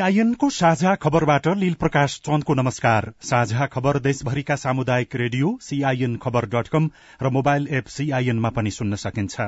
सीआईएनको 0.00 0.48
साझा 0.50 0.94
खबरबाट 0.96 1.46
लील 1.56 1.74
प्रकाश 1.74 2.14
चन्दको 2.26 2.54
नमस्कार। 2.54 3.10
साझा 3.22 3.66
खबर 3.66 3.98
देशभरिका 4.00 4.54
सामुदायिक 4.56 5.16
radio 5.16 5.48
CIN 5.62 6.16
Khabar 6.16 6.44
dot 6.46 6.68
com 6.68 6.88
र 7.22 7.28
मोबाइल 7.28 7.66
एप 7.70 7.86
सीआईएनमा 7.86 8.50
पनि 8.50 8.70
सुन्न 8.70 8.96
सकिन्छ। 8.96 9.40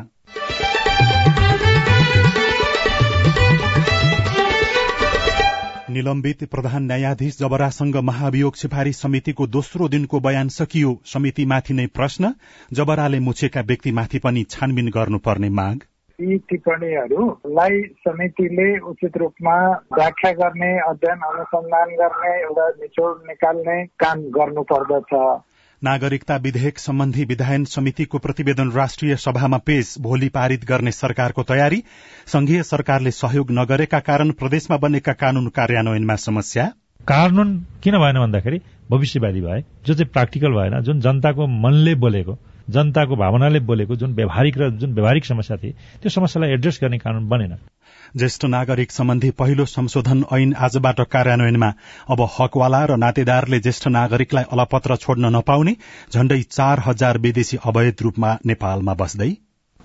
निलम्बित 5.91 6.45
प्रधान 6.45 6.83
न्यायाधीश 6.83 7.39
जबरासँग 7.39 7.97
महाभियोग 8.03 8.55
सिफारिश 8.55 8.97
समितिको 8.97 9.47
दोस्रो 9.48 9.89
दिनको 9.89 10.20
बयान 10.20 10.48
सकियो। 10.48 10.92
समितिमाथि 11.06 11.75
नै 11.75 11.87
प्रश्न 11.95 12.34
जबराले 12.73 13.20
मुछेका 13.20 13.61
व्यक्तिमाथि 13.62 14.19
पनि 14.19 14.45
छानबिन 14.50 14.91
गर्नुपर्ने 14.91 15.48
माग। 15.48 15.81
यी 16.23 16.37
टिप्पणीहरूलाई 16.51 17.83
समितिले 18.06 18.69
उचित 18.89 19.17
रूपमा 19.17 19.56
व्याख्या 19.95 20.33
गर्ने 20.33 20.73
अध्ययन 20.81 21.25
अनुसन्धान 21.28 21.95
गर्ने 21.95 22.34
एउटा 22.42 22.69
निचोड 22.81 23.23
निकाल्ने 23.28 23.84
काम 23.98 24.20
गर्नुपर्दछ 24.37 25.15
नागरिकता 25.83 26.37
विधेयक 26.37 26.78
सम्बन्धी 26.78 27.25
विधायन 27.25 27.65
समितिको 27.65 28.19
प्रतिवेदन 28.19 28.70
राष्ट्रिय 28.70 29.17
सभामा 29.17 29.59
पेश 29.67 29.95
भोलि 30.00 30.28
पारित 30.28 30.65
गर्ने 30.65 30.93
सरकारको 30.93 31.43
तयारी 31.43 31.83
संघीय 32.27 32.62
सरकारले 32.62 33.11
सहयोग 33.11 33.50
नगरेका 33.50 34.00
कारण 34.00 34.31
प्रदेशमा 34.31 34.77
बनेका 34.77 35.12
कानून 35.12 35.48
कार्यान्वयनमा 35.48 36.17
समस्या 36.17 36.70
कानून 37.09 37.59
किन 37.83 37.98
भएन 37.98 38.20
भन्दाखेरि 38.20 38.61
भविष्यवादी 38.91 39.41
भए 39.41 39.61
जो 39.84 39.95
चाहिँ 39.95 40.11
प्राक्टिकल 40.12 40.53
भएन 40.53 40.81
जुन 40.81 41.00
जनताको 41.00 41.47
मनले 41.59 41.95
बोलेको 41.95 42.39
जनताको 42.71 43.17
भावनाले 43.17 43.61
बोलेको 43.61 43.97
जुन 43.97 44.15
व्यावहारिक 44.15 44.59
र 44.59 44.71
जुन 44.79 44.93
व्यावहारिक 44.95 45.25
समस्या 45.25 45.57
थिए 45.57 45.73
त्यो 46.03 46.11
समस्यालाई 46.11 46.51
एड्रेस 46.53 46.79
गर्ने 46.83 46.99
कानून 46.99 47.29
बनेन। 47.29 47.55
ज्येष्ठ 48.17 48.45
नागरिक 48.47 48.91
सम्बन्धी 48.91 49.31
पहिलो 49.33 49.65
संशोधन 49.67 50.25
ऐन 50.33 50.55
आजबाट 50.61 51.01
कार्यान्वयनमा 51.13 51.73
अब 52.11 52.27
हकवाला 52.39 52.85
र 52.85 52.97
नातेदारले 52.97 53.61
ज्येष्ठ 53.61 53.89
नागरिकलाई 53.89 54.45
अलपत्र 54.53 54.97
छोड्न 54.97 55.33
नपाउने 55.37 55.77
झण्डै 56.13 56.41
चार 56.51 56.83
हजार 56.87 57.19
विदेशी 57.19 57.57
अवैध 57.65 58.03
रूपमा 58.03 58.37
नेपालमा 58.47 58.95
बस्दै। 58.95 59.33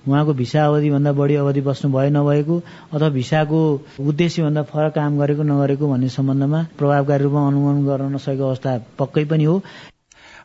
उहाँको 0.07 0.33
भिसा 0.33 0.65
अवधि 0.65 0.89
भन्दा 0.89 1.11
बढी 1.13 1.35
अवधि 1.35 1.61
बस्नु 1.61 1.91
भए 1.91 2.09
नभएको 2.09 2.55
अथवा 2.93 3.09
भिसाको 3.09 3.59
उद्देश्य 4.01 4.43
भन्दा 4.43 4.63
फरक 4.63 4.93
काम 4.95 5.17
गरेको 5.19 5.43
नगरेको 5.43 5.89
भन्ने 5.89 6.09
सम्बन्धमा 6.09 6.63
प्रभावकारी 6.77 7.23
रूपमा 7.23 7.47
अनुगमन 7.47 7.85
गर्न 7.87 8.13
नसकेको 8.15 8.47
अवस्था 8.47 8.77
पक्कै 8.99 9.25
पनि 9.25 9.43
हो। 9.43 9.61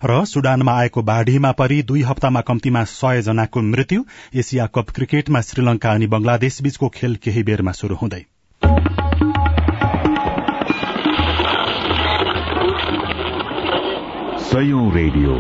र 0.05 0.25
सुडानमा 0.25 0.73
आएको 0.73 1.03
बाढ़ीमा 1.03 1.53
परि 1.53 1.83
दुई 1.83 2.03
हप्तामा 2.03 2.41
कम्तीमा 2.41 2.85
सय 2.85 3.23
जनाको 3.23 3.61
मृत्यु। 3.61 4.05
एसिया 4.35 4.67
कप 4.67 4.91
क्रिकेटमा 4.91 5.41
श्रीलंका 5.41 5.93
अनि 5.93 6.07
बंगलादेश 6.07 6.63
बीचको 6.63 6.89
खेल 6.89 7.17
केही 7.17 7.43
बेरमा 7.43 7.73
शुरू 7.73 7.95
हुँदै। 7.95 8.25
रेडियो। 14.95 15.35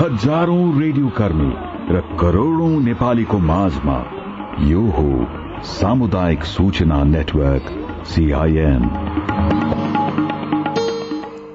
हजारौं 0.00 0.80
रेडियो 0.80 1.08
कर्मी 1.08 1.52
र 1.94 2.00
करोड़ौं 2.20 2.80
नेपालीको 2.80 3.38
माझमा 3.38 3.98
यो 4.60 4.80
हो 4.80 5.26
सामुदायिक 5.62 6.44
सूचना 6.44 7.04
नेटवर्क 7.04 7.66
सीआईएन 8.06 8.82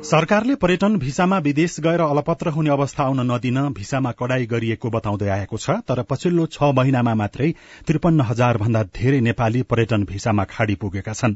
सरकारले 0.04 0.56
पर्यटन 0.56 0.96
भिसामा 1.00 1.38
विदेश 1.38 1.76
गएर 1.80 2.02
अलपत्र 2.02 2.50
हुने 2.50 2.70
अवस्था 2.70 3.04
आउन 3.04 3.20
नदिन 3.32 3.60
भिसामा 3.74 4.12
कडाई 4.12 4.46
गरिएको 4.46 4.90
बताउँदै 4.90 5.30
आएको 5.30 5.58
छ 5.58 5.76
तर 5.88 6.02
पछिल्लो 6.04 6.46
छ 6.46 6.68
महिनामा 6.76 7.14
मात्रै 7.16 7.48
त्रिपन्न 7.88 8.22
हजार 8.22 8.58
भन्दा 8.58 8.82
धेरै 8.92 9.20
नेपाली 9.20 9.62
पर्यटन 9.64 10.04
भिसामा 10.04 10.44
खाड़ी 10.44 10.76
पुगेका 10.76 11.14
छन्। 11.14 11.36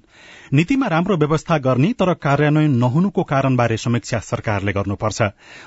नीतिमा 0.54 0.88
राम्रो 0.88 1.18
व्यवस्था 1.18 1.58
गर्ने 1.58 1.92
तर 1.94 2.14
कार्यान्वयन 2.20 2.76
नहुनुको 2.78 3.24
कारणबारे 3.24 3.78
समीक्षा 3.78 4.20
सरकारले 4.20 4.74
गर्नुपर्छ। 4.74 5.22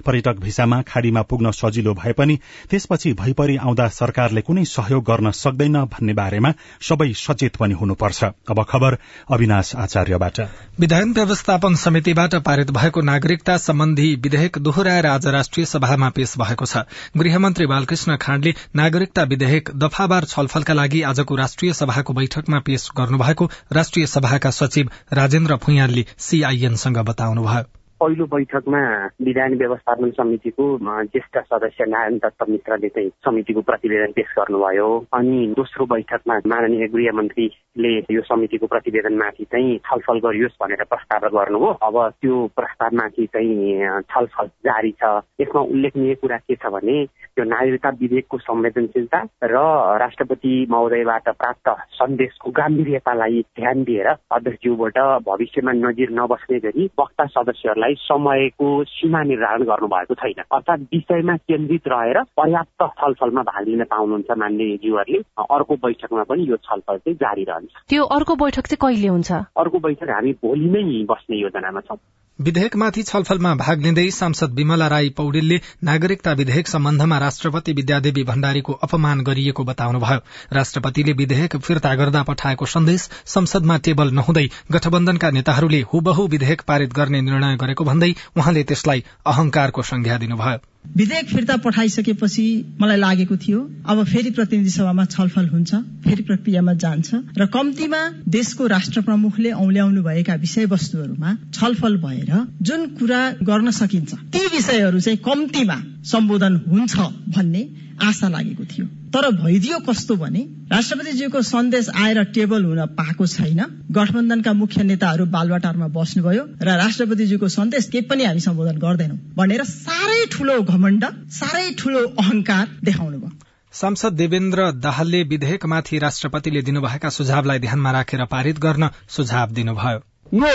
पर्यटक 0.05 0.37
भिसामा 0.37 0.83
खाड़ीमा 0.83 1.23
पुग्न 1.23 1.51
सजिलो 1.53 1.95
भए 1.95 2.13
पनि 2.13 2.39
त्यसपछि 2.71 3.13
भइपरि 3.15 3.57
आउँदा 3.57 3.89
सरकारले 3.97 4.41
कुनै 4.41 4.65
सहयोग 4.67 5.05
गर्न 5.05 5.31
सक्दैन 5.41 5.81
भन्ने 5.89 6.13
बारेमा 6.13 6.53
सबै 6.83 7.13
सचेत 7.17 7.57
पनि 7.57 7.81
हुनुपर्छ। 7.81 8.25
अब 8.25 8.63
खबर 8.69 8.99
अविनाश 9.33 9.75
आचार्यबाट। 9.77 10.41
विधायन 10.81 11.13
व्यवस्थापन 11.13 11.75
समितिबाट 11.81 12.35
पारित 12.45 12.71
भएको 12.91 13.01
नागरिकता 13.07 13.57
सम्बन्धी 13.57 14.15
विधेयक 14.15 14.59
दोहोऱ्याएर 14.59 15.07
आज 15.07 15.27
राष्ट्रिय 15.27 15.67
सभामा 15.67 16.09
पेश 16.11 16.35
भएको 16.39 16.67
छ। 16.67 16.83
गृहमन्त्री 17.17 17.67
बालकृष्ण 17.67 18.17
खाँडले 18.17 18.55
नागरिकता 18.77 19.23
विधेयक 19.31 19.71
दफावार 19.79 20.25
छलफलका 20.25 20.75
लागि 20.75 21.03
आजको 21.07 21.37
राष्ट्रिय 21.37 21.73
सभाको 21.73 22.13
बैठकमा 22.13 22.59
पेश 22.61 22.91
गर्नुभएको 22.97 23.51
राष्ट्रिय 23.73 24.07
सभाका 24.07 24.51
सचिव 24.51 24.91
राजेन्द्र 25.13 25.57
भुइयालले 25.57 26.07
सीआईएनसँग 26.19 26.99
बताउनुभयो। 27.07 27.80
पहिलो 28.01 28.25
बैठकमा 28.33 28.81
विधान 29.23 29.55
व्यवस्थापन 29.61 30.11
समितिको 30.19 30.65
ज्येष्ठ 30.83 31.39
सदस्य 31.39 31.85
नारायण 31.85 32.17
दत्त 32.25 32.49
मित्रले 32.51 32.89
चाहिँ 32.89 33.11
समितिको 33.25 33.61
प्रतिवेदन 33.61 34.13
पेश 34.17 34.33
गर्नुभयो। 34.39 34.89
अनि 35.15 35.47
दोस्रो 35.57 35.87
बैठकमा 35.87 36.37
माननीय 36.49 36.87
गृहमन्त्रीले 36.97 37.93
यो 38.15 38.23
समितिको 38.25 38.67
प्रतिवेदनमाथि 38.73 39.45
चाहिँ 39.53 39.77
छलफल 39.85 40.19
गरियोस् 40.27 40.57
भनेर 40.63 40.85
प्रस्ताव 40.89 41.29
गर्नुभयो। 41.37 41.73
अब 41.77 41.97
त्यो 42.21 42.37
प्रस्तावमाथि 42.57 43.27
चाहिँ 43.37 44.01
छलफल 44.09 44.47
जारी 44.65 44.93
छ। 44.97 45.21
यसमा 45.41 45.61
उल्लेखनीय 45.61 46.15
कुरा 46.25 46.39
के 46.49 46.57
छ 46.57 46.73
भने 46.73 46.97
त्यो 47.05 47.45
नागरिकता 47.45 47.89
विधेयकको 48.01 48.39
संवेदनशीलता 48.49 49.21
र 49.45 49.61
राष्ट्रपति 50.01 50.55
महोदयबाट 50.71 51.29
प्राप्त 51.37 51.69
सन्देशको 52.01 52.51
गाम्भीर्यतालाई 52.61 53.45
ध्यान 53.61 53.85
दिएर 53.85 54.09
अध्यक्षज्यूबाट 54.09 54.99
भविष्यमा 55.29 55.73
नजिर 55.85 56.11
नबस्ने 56.21 56.59
गरी 56.65 56.91
वक्ता 57.01 57.27
सदस्यहरूलाई 57.37 57.90
चाहिँ 57.91 57.99
समयको 58.07 58.85
सीमा 58.85 59.23
निर्धारण 59.23 59.63
गर्नुभएको 59.63 60.15
छैन। 60.15 60.43
अर्थात् 60.55 60.81
विषयमा 60.95 61.37
केन्द्रित 61.37 61.89
रहेर 61.89 62.23
पर्याप्त 62.39 62.83
छलफलमा 63.01 63.43
भाग 63.43 63.69
लिन 63.69 63.85
पाउनुहुन्छ 63.85 64.39
मान्य 64.39 64.77
ज्यूहरूले 64.77 65.19
अर्को 65.51 65.77
बैठकमा 65.77 66.23
पनि 66.23 66.47
यो 66.51 66.57
छलफल 66.57 66.97
चाहिँ 66.97 67.17
जारी 67.17 67.45
रहन्छ। 67.45 67.73
त्यो 67.89 68.05
अर्को 68.05 68.35
बैठक 68.37 68.67
चाहिँ 68.67 68.79
कहिले 68.81 69.09
हुन्छ? 69.09 69.33
अर्को 69.33 69.79
बैठक 69.79 70.11
हामी 70.11 70.33
भोलि 70.33 70.71
नै 70.71 71.05
बस्ने 71.05 71.37
योजनामा 71.37 71.81
छौँ। 71.81 71.99
विधेयकमाथि 72.39 73.03
छलफलमा 73.03 73.55
भाग 73.55 73.81
लिँदै 73.83 74.11
सांसद 74.11 74.55
विमला 74.55 74.87
राई 74.89 75.09
पौडेलले 75.09 75.57
नागरिकता 75.85 76.33
विधेयक 76.33 76.69
सम्बन्धमा 76.69 77.19
राष्ट्रपति 77.19 77.73
विद्यादेवी 77.73 78.23
भण्डारीको 78.25 78.73
अपमान 78.73 79.21
गरिएको 79.21 79.65
बताउनुभयो। 79.65 80.21
राष्ट्रपतिले 80.53 81.13
विधेयक 81.13 81.57
फिर्ता 81.57 81.95
गर्दा 81.95 82.23
पठाएको 82.23 82.67
सन्देश 82.67 83.09
संसदमा 83.27 83.77
टेबल 83.77 84.11
नहुँदै 84.11 84.47
गठबन्धनका 84.73 85.31
नेताहरूले 85.31 85.81
हुबहु 85.93 86.27
विधेयक 86.27 86.61
पारित 86.61 86.93
गर्ने 86.93 87.21
निर्णय 87.21 87.57
गरेको 87.57 87.80
भन्दै 87.85 88.11
उहाँले 88.37 88.63
त्यसलाई 88.63 89.05
अहंकारको 89.27 89.83
संज्ञा 89.83 90.19
दिनुभयो। 90.19 90.59
विधेयक 90.97 91.27
फिर्ता 91.29 91.57
पठाइसकेपछि 91.57 92.45
मलाई 92.81 92.97
लागेको 92.97 93.37
थियो 93.37 93.59
अब 93.87 94.05
फेरि 94.05 94.31
प्रतिनिधि 94.31 94.71
सभामा 94.71 95.05
छलफल 95.05 95.49
हुन्छ 95.49 95.75
फेरि 96.05 96.23
प्रक्रियामा 96.23 96.75
जान्छ 96.75 97.15
र 97.39 97.47
कम्तीमा 97.47 98.01
देशको 98.29 98.67
राष्ट्र 98.67 99.01
प्रमुखले 99.01 99.51
औल्याउनु 99.51 100.03
भएका 100.03 100.35
विषयवस्तुहरूमा 100.35 101.37
छलफल 101.55 101.97
भएर 101.97 102.33
जुन 102.63 102.87
कुरा 102.97 103.21
गर्न 103.43 103.71
सकिन्छ 103.71 104.15
ती 104.15 104.47
विषयहरू 104.47 105.01
चाहिँ 105.01 105.19
कम्तीमा 105.25 105.83
सम्बोधन 106.05 106.57
हुन्छ 106.69 106.97
भन्ने 107.37 107.69
आशा 108.03 108.29
लागेको 108.29 108.65
थियो। 108.65 108.87
तर 109.15 109.31
भइदियो 109.37 109.79
कस्तो 109.87 110.15
भने 110.17 110.41
राष्ट्रपतिज्यूको 110.73 111.41
सन्देश 111.43 111.89
आएर 111.99 112.23
टेबल 112.35 112.65
हुन 112.65 112.81
पाएको 112.99 113.27
छैन। 113.27 113.61
गठबन्धनका 113.93 114.53
मुख्य 114.53 114.83
नेताहरू 114.83 115.25
बालवाटारमा 115.27 115.89
बस्नुभयो 115.97 116.45
र 116.63 116.77
राष्ट्रपतिज्यूको 116.79 117.49
सन्देश 117.51 117.89
केही 117.89 118.05
पनि 118.07 118.25
हामी 118.25 118.41
सम्बोधन 118.41 118.79
गर्दैनौ 118.79 119.17
भनेर 119.37 119.65
साह्रै 119.65 120.21
ठूलो 120.33 120.61
घमण्ड 120.65 121.05
साह्रै 121.39 121.67
ठूलो 121.79 122.05
अहंकार 122.19 122.67
देखाउनु 122.85 123.19
भयो 123.19 123.33
सांसद 123.75 124.13
देवेन्द्र 124.15 124.71
दाहालले 124.79 125.23
विधेयकमाथि 125.33 125.99
राष्ट्रपतिले 125.99 126.63
दिनुभएका 126.63 127.09
सुझावलाई 127.11 127.59
ध्यानमा 127.59 127.91
राखेर 127.93 128.25
पारित 128.31 128.59
गर्न 128.61 128.89
सुझाव 129.09 129.53
दिनुभयो। 129.53 129.99
यो 130.39 130.55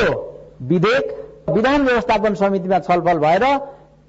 विधेयक 0.71 1.05
विधान 1.55 1.81
व्यवस्थापन 1.83 2.33
समितिमा 2.35 2.79
छलफल 2.79 3.17
भएर 3.19 3.43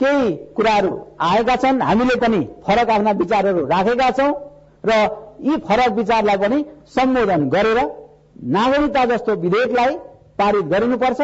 केही 0.00 0.34
कुराहरू 0.56 0.90
आएका 1.26 1.56
छन् 1.56 1.80
हामीले 1.82 2.16
पनि 2.22 2.40
फरक 2.66 2.90
आफ्ना 2.90 3.10
विचारहरू 3.22 3.64
राखेका 3.66 4.10
छौं 4.18 4.32
र 4.84 4.92
यी 5.46 5.56
फरक 5.68 5.92
विचारलाई 5.96 6.36
पनि 6.38 6.58
सम्बोधन 6.94 7.48
गरेर 7.54 7.78
नागरिकता 8.56 9.04
जस्तो 9.12 9.34
विधेयकलाई 9.44 9.94
पारित 10.38 10.64
गरिनुपर्छ 10.72 11.20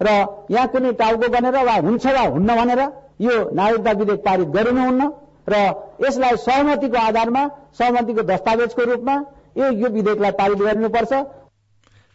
र 0.00 0.08
यहाँ 0.50 0.66
कुनै 0.68 0.92
टाउको 1.00 1.28
बनेर 1.34 1.56
वा 1.64 1.74
हुन्छ 1.88 2.06
वा 2.06 2.24
हुन्न 2.34 2.56
भनेर 2.56 2.80
यो 3.26 3.34
नागरिकता 3.60 3.92
विधेयक 4.00 4.24
पारित 4.24 4.48
गरिनुहुन्न 4.56 5.10
र 5.48 5.60
यसलाई 6.04 6.36
सहमतिको 6.46 6.98
आधारमा 6.98 7.42
सहमतिको 7.78 8.22
दस्तावेजको 8.32 8.82
रूपमा 8.90 9.14
यो 9.58 9.70
यो 9.82 9.88
विधेयकलाई 9.96 10.32
पारित 10.40 10.58
गरिनुपर्छ। 10.58 11.12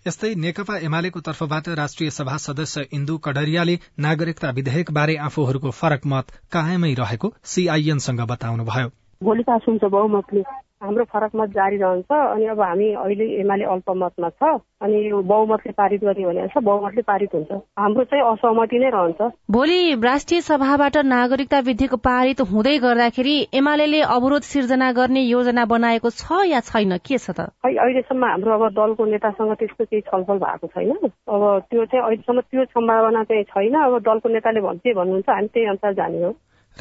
यस्तै 0.08 0.30
नेकपा 0.36 0.78
एमालेको 0.88 1.20
तर्फबाट 1.22 1.70
राष्ट्रिय 1.78 2.10
सभा 2.10 2.38
सदस्य 2.44 2.88
इन्दु 2.92 3.18
कडरियाले 3.26 3.76
नागरिकता 4.00 4.50
विधेयक 4.58 4.92
बारे 4.92 5.16
आफूहरूको 5.24 5.72
फरक 5.80 6.14
मत 6.14 6.32
कायमै 6.52 6.94
रहेको 7.00 7.34
सीआईएनसँग 7.54 8.22
बताउनुभयो। 8.32 8.90
भोलिका 9.22 9.60
हुन्छ 9.68 9.84
बहुमतले 9.92 10.44
हाम्रो 10.82 11.04
फरक 11.04 11.32
मत 11.36 11.50
जारी 11.50 11.78
रहन्छ 11.78 12.12
अनि 12.12 12.46
अब 12.46 12.60
हामी 12.62 12.92
अहिले 12.94 13.26
एमाले 13.42 13.64
अल्पमतमा 13.66 14.30
छ 14.30 14.50
अनि 14.82 14.98
यो 15.10 15.22
बहुमतले 15.22 15.72
पारित 15.74 16.04
गर्ने 16.04 16.26
भने 16.26 16.48
छ 16.48 16.62
बहुमतले 16.64 17.02
पारित 17.02 17.34
हुन्छ। 17.34 17.52
हाम्रो 17.80 18.04
चाहिँ 18.04 18.24
असहमति 18.32 18.80
नै 18.80 18.90
रहन्छ। 18.94 19.22
भोलि 19.52 19.80
राष्ट्रिय 20.04 20.42
सभाबाट 20.42 20.98
नागरिकता 21.06 21.60
विधेयक 21.70 21.96
पारित 22.06 22.42
हुँदै 22.52 22.78
गर्दाखेरि 22.78 23.36
एमाले 23.54 24.02
अवरोध 24.02 24.42
सिर्जना 24.54 24.92
गर्ने 24.92 25.22
योजना 25.22 25.66
बनाएको 25.66 26.10
छ 26.10 26.46
या 26.46 26.60
छैन? 26.70 26.98
के 27.02 27.18
छ 27.18 27.32
त? 27.34 27.50
खै 27.66 27.74
अहिलेसम्म 27.74 28.26
हाम्रो 28.26 28.54
अब 28.54 28.70
दलको 28.78 29.06
नेतासँग 29.06 29.54
त्यस्तो 29.58 29.86
केही 29.86 30.02
छलफल 30.14 30.38
भएको 30.46 30.68
छैन। 30.68 30.92
अब 30.94 31.44
त्यो 31.74 31.86
चाहिँ 31.86 32.04
अहिलेसम्म 32.06 32.42
त्यो 32.42 32.66
सम्भावना 32.78 33.24
चाहिँ 33.24 33.44
छैन। 33.50 33.76
अब 33.82 34.00
दलको 34.06 34.30
नेताले 34.30 34.62
भन्छ 34.62 34.94
भन्नुहुन्छ 34.94 35.30
हामी 35.30 35.48
त्यही 35.48 35.68
अनुसार 35.74 35.94
जाने 35.94 36.24
हो। 36.24 36.32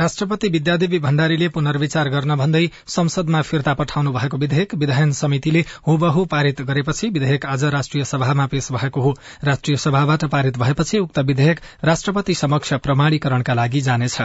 राष्ट्रपति 0.01 0.49
विद्यादेवी 0.49 0.99
भण्डारीले 0.99 1.49
पुनर्विचार 1.49 2.09
गर्न 2.09 2.37
भन्दै 2.37 2.65
संसदमा 2.87 3.43
फिर्ता 3.43 3.75
पठाउनु 3.75 4.13
भएको 4.13 4.37
विधेयक 4.37 4.75
विधायन 4.75 5.13
समितिले 5.13 5.65
हुबहु 5.87 6.25
पारित 6.25 6.63
गरेपछि 6.63 7.09
विधेयक 7.09 7.47
आज 7.47 7.65
राष्ट्रिय 7.65 8.05
सभामा 8.05 8.47
पेश 8.47 8.73
भएको 8.73 9.01
हो। 9.01 9.15
राष्ट्रिय 9.45 9.77
सभाबाट 9.77 10.25
पारित 10.25 10.59
भएपछि 10.59 10.99
उक्त 10.99 11.19
विधेयक 11.19 11.61
राष्ट्रपति 11.85 12.35
समक्ष 12.35 12.75
प्रमाणीकरणका 12.75 13.55
लागि 13.55 13.81
जानेछ। 13.81 14.21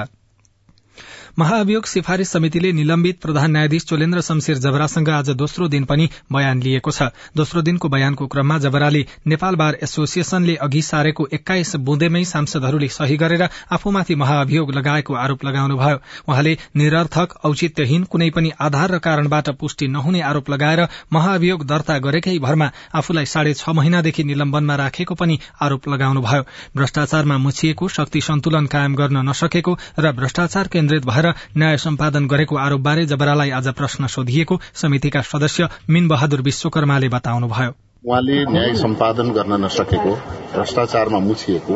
महाअभियोग 1.40 1.86
सिफारिश 1.86 2.28
समितिले 2.28 2.72
निलम्बित 2.72 3.20
प्रधान 3.22 3.52
न्यायाधीश 3.52 3.84
चोलेन्द्र 3.86 4.22
शमशेर 4.22 4.58
जबरासँग 4.58 5.10
आज 5.10 5.30
दोस्रो 5.32 5.68
दिन 5.68 5.84
पनि 5.84 6.08
बयान 6.34 6.62
लिएको 6.62 6.92
छ। 6.92 7.04
दोस्रो 7.38 7.62
दिनको 7.62 7.90
बयानको 7.90 8.28
क्रममा 8.28 8.58
जबराले 8.58 9.06
नेपाल 9.28 9.56
बार 9.56 9.78
एसोसिएशनले 9.84 10.56
अघि 10.56 10.82
सारेको 10.82 11.28
एक्काइस 11.34 11.76
बुँदेमै 11.82 12.24
सांसदहरूले 12.24 12.88
सही 12.88 13.18
गरेर 13.18 13.48
आफूमाथि 13.72 14.16
महाअभियोग 14.16 14.72
लगाएको 14.72 15.14
आरोप 15.16 15.46
लगाउनुभयो। 15.46 16.00
उहाँले 16.28 16.58
निरर्थक 16.76 17.38
औचित्यहीन 17.44 18.04
कुनै 18.04 18.30
पनि 18.30 18.52
आधार 18.60 18.92
र 18.92 19.00
कारणबाट 19.00 19.50
पुष्टि 19.56 19.88
नहुने 19.88 20.22
आरोप 20.24 20.50
लगाएर 20.50 20.88
महाअभियोग 21.14 21.66
दर्ता 21.66 21.98
गरेकै 22.00 22.38
भरमा 22.40 22.72
आफूलाई 22.94 23.26
साढे 23.28 23.54
छ 23.54 23.70
महिनादेखि 23.72 24.24
निलम्बनमा 24.24 24.76
राखेको 24.76 25.16
पनि 25.16 25.40
आरोप 25.62 25.90
लगाउनुभयो। 25.90 26.44
भ्रष्टाचारमा 26.76 27.38
मुछिएको 27.38 27.88
शक्ति 27.90 28.22
सन्तुलन 28.22 28.66
कायम 28.68 28.96
गर्न 28.96 29.30
नसकेको 29.30 29.78
र 30.00 30.12
भ्रष्टाचार 30.12 30.68
केन्द्रित 30.68 31.06
भएर 31.06 31.20
भएर 31.22 31.34
न्याय 31.58 31.78
सम्पादन 31.78 32.28
गरेको 32.28 32.58
आरोपबारे 32.58 33.06
जबरालाई 33.06 33.50
आज 33.52 33.68
प्रश्न 33.74 34.08
सोधिएको 34.08 34.60
समितिका 34.74 35.22
सदस्य 35.28 35.70
मिन 35.90 36.08
बहादुर 36.08 36.42
विश्वकर्माले 36.42 37.10
बताउनुभयो। 37.10 37.91
उहाँले 38.04 38.36
न्याय 38.46 38.74
सम्पादन 38.76 39.30
गर्न 39.32 39.54
नसकेको 39.64 40.14
भ्रष्टाचारमा 40.54 41.20
मुछिएको 41.20 41.76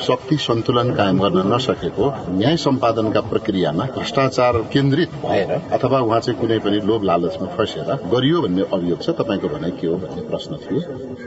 शक्ति 0.00 0.36
सन्तुलन 0.36 0.94
कायम 0.96 1.18
गर्न 1.18 1.52
नसकेको 1.52 2.06
न्याय 2.36 2.56
सम्पादनका 2.56 3.20
प्रक्रियामा 3.28 3.84
भ्रष्टाचार 3.96 4.56
केन्द्रित 4.72 5.10
भएर 5.24 5.52
अथवा 5.52 6.00
उहाँ 6.00 6.20
चाहिँ 6.20 6.40
कुनै 6.40 6.58
पनि 6.64 6.80
लोभ 6.88 7.02
लालचमा 7.10 7.48
फसेर 7.56 7.92
गरियो 8.14 8.40
भन्ने 8.42 8.62
अभियोग 8.72 9.02
छ 9.02 9.16
तपाईँको 9.20 9.48
भनाइ 9.48 9.70
के 9.80 9.86
हो 9.86 9.96
भन्ने 9.98 10.22
प्रश्न 10.30 10.56
थियो। 10.64 10.80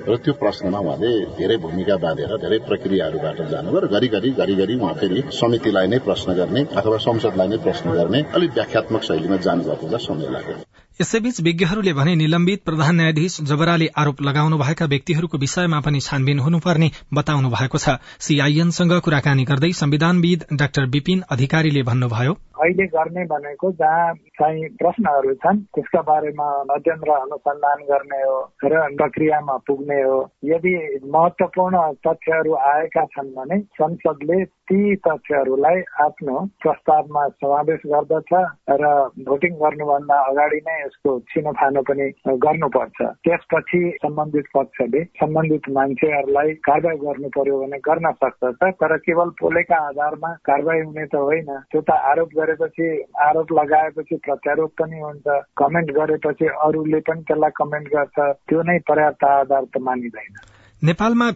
र 0.09 0.17
त्यो 0.17 0.33
प्रश्नमा 0.41 0.79
उहाँले 0.79 1.13
धेरै 1.37 1.57
भूमिका 1.61 1.97
बाँधेर 2.01 2.35
धेरै 2.41 2.59
प्रक्रियाहरूबाट 2.65 3.45
जानुभयो 3.53 3.85
र 3.85 3.93
घरिघरि 3.93 4.31
घरिघरि 4.41 4.75
उहाँ 4.81 4.93
फेरि 5.01 5.23
समितिलाई 5.41 5.87
नै 5.93 5.99
प्रश्न 6.09 6.33
गर्ने 6.41 6.65
अथवा 6.81 6.97
संसदलाई 7.07 7.47
नै 7.47 7.63
प्रश्न 7.69 7.93
गर्ने 7.93 8.25
अलिक 8.35 8.51
व्याख्यात्मक 8.57 9.03
शैलीमा 9.03 9.37
जानुभएको 9.47 9.97
समय 10.09 10.33
लाग्यो। 10.33 10.70
यसैबीच 11.01 11.39
विज्ञहरूले 11.41 11.93
भने 11.93 12.13
निलम्बित 12.15 12.63
प्रधान 12.63 12.95
न्यायाधीश 12.95 13.37
जबराले 13.41 13.87
आरोप 13.97 14.21
लगाउनु 14.21 14.57
भएका 14.57 14.85
व्यक्तिहरूको 14.85 15.37
विषयमा 15.37 15.79
पनि 15.81 15.99
छानबिन 15.99 16.39
हुनुपर्ने 16.39 16.89
बताउनु 17.13 17.49
भएको 17.49 17.77
छ। 17.77 17.97
सीआईएनसँग 18.21 18.93
कुराकानी 19.01 19.43
गर्दै 19.43 19.71
संविधानविद 19.81 20.45
डाक्टर 20.53 20.85
विपिन 20.85 21.23
अधिकारीले 21.31 21.83
भन्नुभयो। 21.83 22.37
अहिले 22.61 22.85
गर्ने 22.85 23.23
भनेको 23.25 23.71
जहाँ 23.71 24.13
चाहिँ 24.37 24.67
प्रश्नहरू 24.77 25.33
छन् 25.33 25.61
त्यसका 25.75 26.01
बारेमा 26.01 26.49
अध्ययन 26.69 26.99
र 27.09 27.11
अनुसन्धान 27.17 27.79
गर्ने 27.89 28.21
हो 28.21 28.37
र 28.63 28.81
प्रक्रियामा 28.97 29.57
पुग्ने 29.67 30.01
हो। 30.01 30.19
यदि 30.45 30.75
महत्वपूर्ण 31.09 31.81
तथ्यहरू 32.05 32.53
आएका 32.53 33.05
छन् 33.15 33.33
भने 33.33 33.59
संसदले 33.81 34.43
ती 34.45 34.95
तथ्यहरूलाई 35.07 35.81
आफ्नो 36.05 36.45
प्रस्तावमा 36.61 37.27
समावेश 37.41 37.81
गर्दछ 37.87 38.31
र 38.77 38.93
भोटिङ 39.25 39.57
गर्नुभन्दा 39.63 40.21
अगाडि 40.29 40.61
नै 40.67 40.77
यसको 40.91 41.17
छिनोफानो 41.33 41.81
पनि 41.81 42.07
गर्नुपर्छ। 42.45 42.99
त्यसपछि 43.25 43.81
सम्बन्धित 44.03 44.45
पक्षले 44.57 45.03
सम्बन्धित 45.23 45.69
मान्छेहरूलाई 45.69 46.53
कारवाही 46.69 46.97
गर्नु 46.97 47.29
पर्यो 47.39 47.59
भने 47.63 47.77
गर्न 47.89 48.11
सक्दछ 48.21 48.63
तर 48.83 48.97
केवल 48.97 49.29
पोलेका 49.41 49.77
आधारमा 49.87 50.31
कारवाही 50.45 50.81
हुने 50.81 51.05
त 51.05 51.15
होइन। 51.15 51.51
त्यो 51.71 51.81
त 51.81 51.89
आरोप 51.89 52.29
गरे 52.37 52.51
गरेपछि 52.51 52.87
आरोप 53.21 53.51
लगाएपछि 53.51 54.15
प्रत्यारोप 54.15 54.71
पनि 54.81 54.99
हुन्छ। 54.99 55.27
कमेन्ट 55.57 55.91
गरेपछि 55.91 56.45
अरूले 56.45 56.99
पनि 56.99 57.21
त्यसलाई 57.21 57.49
कमेन्ट 57.55 57.87
गर्छ। 57.87 58.17
त्यो 58.49 58.61
नै 58.61 58.77
पर्याप्त 58.79 59.23
आधार 59.23 59.63
त 59.63 59.77
मानिँदैन। 59.81 60.33
नेपालमा 60.83 61.27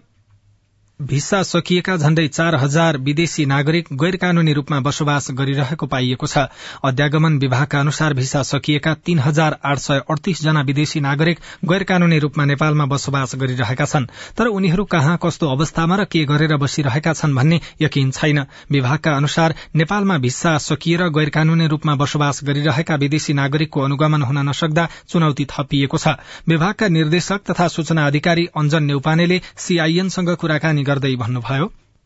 भिसा 0.99 1.41
सकिएका 1.43 1.95
झण्डै 1.97 2.27
चार 2.27 2.55
हजार 2.55 2.97
विदेशी 2.97 3.45
नागरिक 3.45 3.87
गैर 3.93 4.15
कानूनी 4.15 4.53
रूपमा 4.53 4.79
बसोबास 4.79 5.27
गरिरहेको 5.31 5.85
पाइएको 5.85 6.27
छ। 6.27 6.47
अध्यागमन 6.83 7.37
विभागका 7.37 7.79
अनुसार 7.79 8.13
भिसा 8.13 8.43
सकिएका 8.43 8.93
तीन 8.95 9.19
हजार 9.19 9.57
आठ 9.63 9.77
सय 9.77 9.99
अडतीस 10.09 10.41
जना 10.43 10.61
विदेशी 10.61 10.99
नागरिक 10.99 11.39
गैर 11.65 11.83
कानूनी 11.83 12.19
रूपमा 12.19 12.45
नेपालमा 12.45 12.85
बसोबास 12.85 13.35
गरिरहेका 13.35 13.85
छन्। 13.85 14.05
तर 14.37 14.47
उनीहरू 14.47 14.83
कहाँ 14.85 15.17
कस्तो 15.23 15.49
अवस्थामा 15.49 15.95
र 15.95 16.05
के 16.05 16.23
गरेर 16.25 16.55
बसिरहेका 16.57 17.13
छन् 17.13 17.35
भन्ने 17.35 17.59
यकिन 17.81 18.11
छैन। 18.11 18.39
विभागका 18.71 19.11
अनुसार 19.11 19.55
नेपालमा 19.75 20.17
भिसा 20.17 20.57
सकिएर 20.59 21.07
गैर 21.11 21.29
कानूनी 21.29 21.67
रूपमा 21.67 21.95
बसोबास 21.95 22.39
गरिरहेका 22.43 22.95
विदेशी 22.95 23.33
नागरिकको 23.33 23.81
अनुगमन 23.81 24.21
हुन 24.23 24.39
नसक्दा 24.47 24.87
चुनौती 25.09 25.45
थपिएको 25.51 25.97
छ। 25.97 26.15
विभागका 26.47 26.87
निर्देशक 26.87 27.51
तथा 27.51 27.67
सूचना 27.67 28.07
अधिकारी 28.07 28.47
अञ्जन 28.55 28.83
नेउपानेले 28.85 29.41
सीआईएनसँग 29.59 30.35
कुराकानी 30.37 30.83
गर्दै 30.87 31.15
भन्नुभयो। 31.21 31.65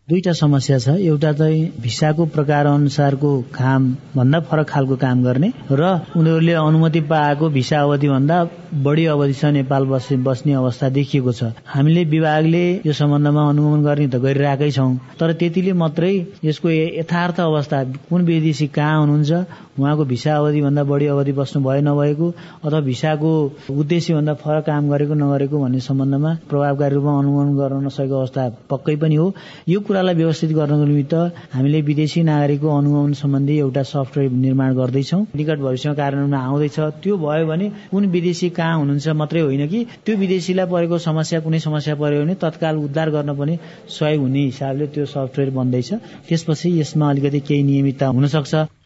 दुईटा 0.09 0.31
समस्या 0.33 0.77
छ। 0.79 0.89
एउटा 1.05 1.31
चाहिँ 1.37 1.81
भिसाको 1.81 2.25
प्रकार 2.33 2.65
अनुसारको 2.65 3.31
काम 3.53 3.83
भन्दा 4.15 4.39
फरक 4.49 4.67
खालको 4.69 4.95
काम 4.97 5.21
गर्ने 5.23 5.51
र 5.69 5.83
उनीहरूले 6.17 6.53
अनुमति 6.57 7.01
पाएको 7.05 7.49
भिसा 7.53 7.81
अवधि 7.81 8.07
भन्दा 8.09 8.37
बढी 8.85 9.05
अवधिसम्म 9.05 9.53
नेपाल 9.53 9.85
बस्ने 10.25 10.53
अवस्था 10.53 10.89
देखिएको 10.97 11.31
छ। 11.31 11.53
हामीले 11.65 12.03
विभागले 12.09 12.65
यो 12.85 12.93
सम्बन्धमा 12.93 13.49
अनुगमन 13.49 13.83
गर्ने 13.85 14.07
त 14.09 14.15
गरिरहेकै 14.25 14.71
छौँ 14.71 14.97
तर 15.19 15.33
त्यतिले 15.37 15.73
मात्रै 15.77 16.13
यसको 16.43 16.69
यथार्थ 16.69 17.39
अवस्था 17.39 17.83
कुन 18.09 18.25
विदेशी 18.25 18.67
कहाँ 18.73 18.99
हुनुहुन्छ 18.99 19.31
उहाँको 19.79 20.05
भिसा 20.05 20.35
अवधि 20.37 20.61
भन्दा 20.61 20.83
बढी 20.83 21.05
अवधि 21.07 21.31
बस्नु 21.37 21.61
भए 21.63 21.81
नभएको 21.81 22.27
अथवा 22.65 22.79
भिसाको 22.89 23.31
उद्देश्य 23.71 24.13
भन्दा 24.13 24.33
फरक 24.41 24.65
काम 24.65 24.89
गरेको 24.89 25.13
नगरेको 25.15 25.59
भन्ने 25.59 25.79
सम्बन्धमा 25.79 26.31
प्रभावकारी 26.49 26.95
रूपमा 26.95 27.17
अनुगमन 27.19 27.55
गर्न 27.57 27.85
नसकेको 27.85 28.15
अवस्था 28.19 28.49
पक्कै 28.69 28.95
पनि 28.97 29.15
हो। 29.15 29.33
यो 29.69 29.79
कुरालाई 29.99 30.15
व्यवस्थित 30.15 30.51
गर्नको 30.55 30.85
निमित्त 30.85 31.13
हामीले 31.51 31.79
विदेशी 31.83 32.21
नागरिकको 32.23 32.67
अनुगमन 32.71 33.13
सम्बन्धी 33.19 33.55
एउटा 33.59 33.83
सफ्टवेयर 33.83 34.31
निर्माण 34.31 34.73
गर्दैछौँ। 34.79 35.21
निकट 35.35 35.59
भविष्यमा 35.59 35.95
कार्यान्वयनमा 35.99 36.39
आउँदैछ। 36.39 36.79
त्यो 37.03 37.17
भयो 37.19 37.45
भने 37.51 37.67
कुन 37.91 38.05
विदेशी 38.15 38.49
कहाँ 38.55 38.77
हुनुहुन्छ 38.79 39.07
मात्रै 39.19 39.41
होइन 39.41 39.67
कि 39.67 39.79
त्यो 40.05 40.15
विदेशीलाई 40.15 40.67
परेको 40.71 40.97
समस्या 41.03 41.39
कुनै 41.43 41.59
समस्या 41.59 41.95
पर्यो 41.99 42.23
भने 42.23 42.35
तत्काल 42.39 42.75
उद्धार 42.87 43.09
गर्न 43.11 43.35
पनि 43.35 43.59
सहयोग 43.91 44.21
हुने 44.23 44.41
हिसाबले 44.45 44.87
त्यो 44.87 45.05
सफ्टवेयर 45.05 45.49
बन्दैछ। 45.51 45.93
त्यसपछि 46.27 46.79
यसमा 46.79 47.09
अलिकति 47.09 47.39
केही 47.47 47.63
नियमितता 47.63 48.07
हुन 48.07 48.27
सक्छ 48.35 48.78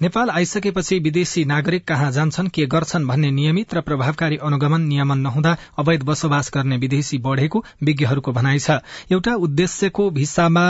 नेपाल 0.00 0.30
आइसकेपछि 0.30 0.98
विदेशी 0.98 1.44
नागरिक 1.44 1.84
कहाँ 1.84 2.10
जान्छन् 2.12 2.48
के 2.48 2.66
गर्छन् 2.66 3.06
भन्ने 3.06 3.30
नियमित 3.30 3.74
र 3.74 3.80
प्रभावकारी 3.80 4.36
अनुगमन 4.48 4.82
नियमन 4.82 5.18
नहुँदा 5.18 5.56
अवैध 5.78 6.02
बसोबास 6.02 6.50
गर्ने 6.54 6.76
विदेशी 6.76 7.18
बढ़ेको 7.18 7.64
विज्ञहरूको 7.82 8.32
भनाइ 8.32 8.58
छ। 8.58 8.78
एउटा 9.12 9.34
उद्देश्यको 9.46 10.08
भिसामा 10.10 10.64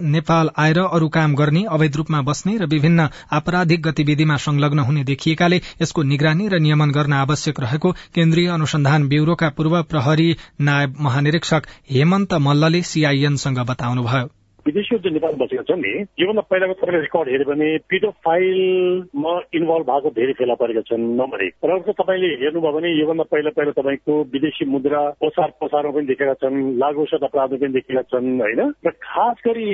नेपाल 0.00 0.50
आएर 0.58 0.78
अरू 0.80 1.08
काम 1.08 1.34
गर्ने 1.34 1.64
अवैध 1.70 1.96
रूपमा 1.96 2.22
बस्ने 2.22 2.56
र 2.58 2.66
विभिन्न 2.66 3.08
आपराधिक 3.32 3.82
गतिविधिमा 3.82 4.36
संलग्न 4.42 4.78
हुने 4.80 5.04
देखिएकाले 5.04 5.60
यसको 5.82 6.02
निगरानी 6.02 6.48
र 6.48 6.58
नियमन 6.58 6.90
गर्न 6.90 7.12
आवश्यक 7.14 7.60
रहेको 7.60 7.92
केन्द्रीय 8.14 8.48
अनुसन्धान 8.58 9.08
ब्यूरोका 9.08 9.48
पूर्व 9.50 9.82
प्रहरी 9.84 10.36
नायब 10.60 10.96
महानिरीक्षक 11.00 11.66
हेमन्त 11.90 12.34
मल्लले 12.40 12.82
सीआईएनसँग 12.82 13.58
बताउनुभयो। 13.70 14.30
विदेशी 14.66 14.96
जो 14.98 15.10
नेपाल 15.10 15.34
बसेका 15.40 15.62
छन् 15.68 15.80
नि। 15.80 15.92
योभन्दा 16.20 16.42
पहिलाको 16.50 16.74
तपाईँले 16.74 17.00
रेकर्ड 17.00 17.28
हेऱ्यो 17.28 17.48
भने 17.50 17.68
पिडोफाइलमा 17.90 19.32
इन्भल्भ 19.54 19.86
भएको 19.90 20.10
धेरै 20.18 20.32
फेला 20.40 20.54
परेका 20.54 20.82
छन् 20.88 21.04
नम्बर 21.20 21.44
एक 21.44 21.54
र 21.64 21.70
अर्को 21.74 21.92
तपाईँले 21.92 22.28
हेर्नुभयो 22.42 22.72
भने 22.72 22.88
योभन्दा 23.00 23.24
पहिला 23.32 23.50
पहिला 23.56 23.72
तपाईँको 23.78 24.12
विदेशी 24.32 24.64
मुद्रा 24.64 25.02
ओसार 25.20 25.50
पसारमा 25.60 25.90
पनि 25.90 26.06
देखेका 26.06 26.34
छन् 26.42 26.56
लागु 26.78 27.04
अपराधमा 27.04 27.56
पनि 27.60 27.72
देखेका 27.76 28.02
छन् 28.08 28.40
होइन? 28.40 28.60
र 28.86 28.90
खास 28.90 29.36
गरी 29.46 29.66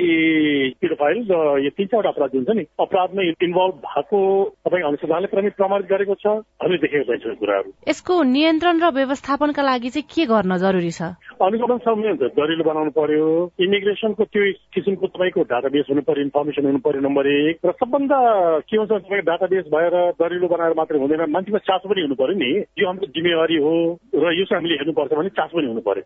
पिडोफाइल 0.81 1.17
र 1.31 1.35
यो 1.65 1.71
तिन 1.71 1.87
चारवटा 1.87 2.09
अपराध 2.09 2.35
हुन्छ 2.35 2.49
नि 2.51 2.63
अपराधमा 2.79 3.21
इन्भल्भ 3.47 3.75
भएको 3.87 4.19
तपाईँ 4.65 4.83
अनुसन्धानले 4.83 5.27
पनि 5.31 5.49
प्रमाणित 5.59 5.87
गरेको 5.87 6.15
छ 6.19 6.27
हामीले 6.61 6.81
देखेको 6.83 7.05
पाइन्छ 7.07 7.39
कुराहरू। 7.39 7.69
यसको 7.87 8.13
नियन्त्रण 8.35 8.75
र 8.83 8.85
व्यवस्थापनका 8.99 9.61
लागि 9.61 9.89
चाहिँ 9.95 10.07
के 10.11 10.23
गर्न 10.31 10.57
जरुरी 10.57 10.91
छ? 10.91 11.01
अनुगमन 11.41 11.79
हुन्छ 12.11 12.23
दरिलो 12.37 12.63
बनाउनु 12.63 12.91
पर्यो 12.91 13.25
इमिग्रेसनको 13.59 14.23
त्यो 14.23 14.43
किसिमको 14.81 15.07
तपाईँको 15.07 15.41
डाटाबेस 15.45 15.85
हुनु 15.89 16.01
पर्यो 16.01 16.23
इन्फर्मेसन 16.25 16.65
हुनु 16.65 16.79
पर्यो 16.81 17.01
नम्बर 17.01 17.27
एक 17.29 17.57
र 17.65 17.71
सबभन्दा 17.77 18.17
के 18.65 18.77
हुन्छ 18.77 18.91
तपाईँको 18.91 19.25
डाटाबेस 19.29 19.65
भएर 19.69 19.95
दरिलो 20.17 20.47
बनाएर 20.49 20.73
मात्रै 20.73 20.99
हुँदैन 20.99 21.21
मान्छेमा 21.29 21.59
चासो 21.69 21.89
पनि 21.89 22.01
हुनु 22.01 22.15
पर्यो 22.17 22.35
नि। 22.41 22.51
यो 22.81 22.87
हाम्रो 22.87 23.13
जिम्मेवारी 23.13 23.57
हो 23.61 23.73
र 24.15 24.33
यो 24.33 24.45
चाहिँ 24.49 24.57
हामीले 24.57 24.75
हेर्नुपर्छ 24.81 25.13
भने 25.13 25.29
चासो 25.37 25.57
पनि 25.57 25.67
हुनु 25.67 25.81
पर्यो 25.85 26.03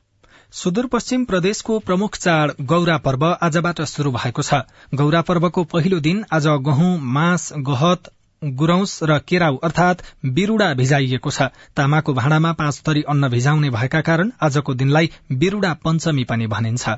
सुदूरपश्चिम 0.54 1.24
प्रदेशको 1.26 1.80
प्रमुख 1.88 2.18
चाड 2.18 2.52
गौरा 2.68 2.98
पर्व 3.08 3.24
आजबाट 3.42 3.82
शुरू 3.88 4.12
भएको 4.12 4.42
छ। 4.42 4.62
गौरा 4.94 5.22
पर्वको 5.22 5.64
पहिलो 5.72 6.00
दिन 6.02 6.24
आज 6.34 6.48
गहुँ 6.68 6.92
मास 7.16 7.50
गहत 7.64 8.12
गुरौस 8.42 9.00
र 9.04 9.18
केराउ 9.28 9.58
अर्थात 9.64 10.04
बिरूडा 10.36 10.74
भिजाइएको 10.76 11.32
छ। 11.32 11.50
तामाको 11.76 12.14
भाँडामा 12.14 12.52
पाँच 12.60 12.84
थरी 12.88 13.02
अन्न 13.10 13.30
भिजाउने 13.30 13.70
भएका 13.72 14.02
कारण 14.04 14.32
आजको 14.42 14.74
दिनलाई 14.76 15.12
बिरूडा 15.34 15.74
पञ्चमी 15.84 16.24
पनि 16.30 16.48
भनिन्छ। 16.48 16.98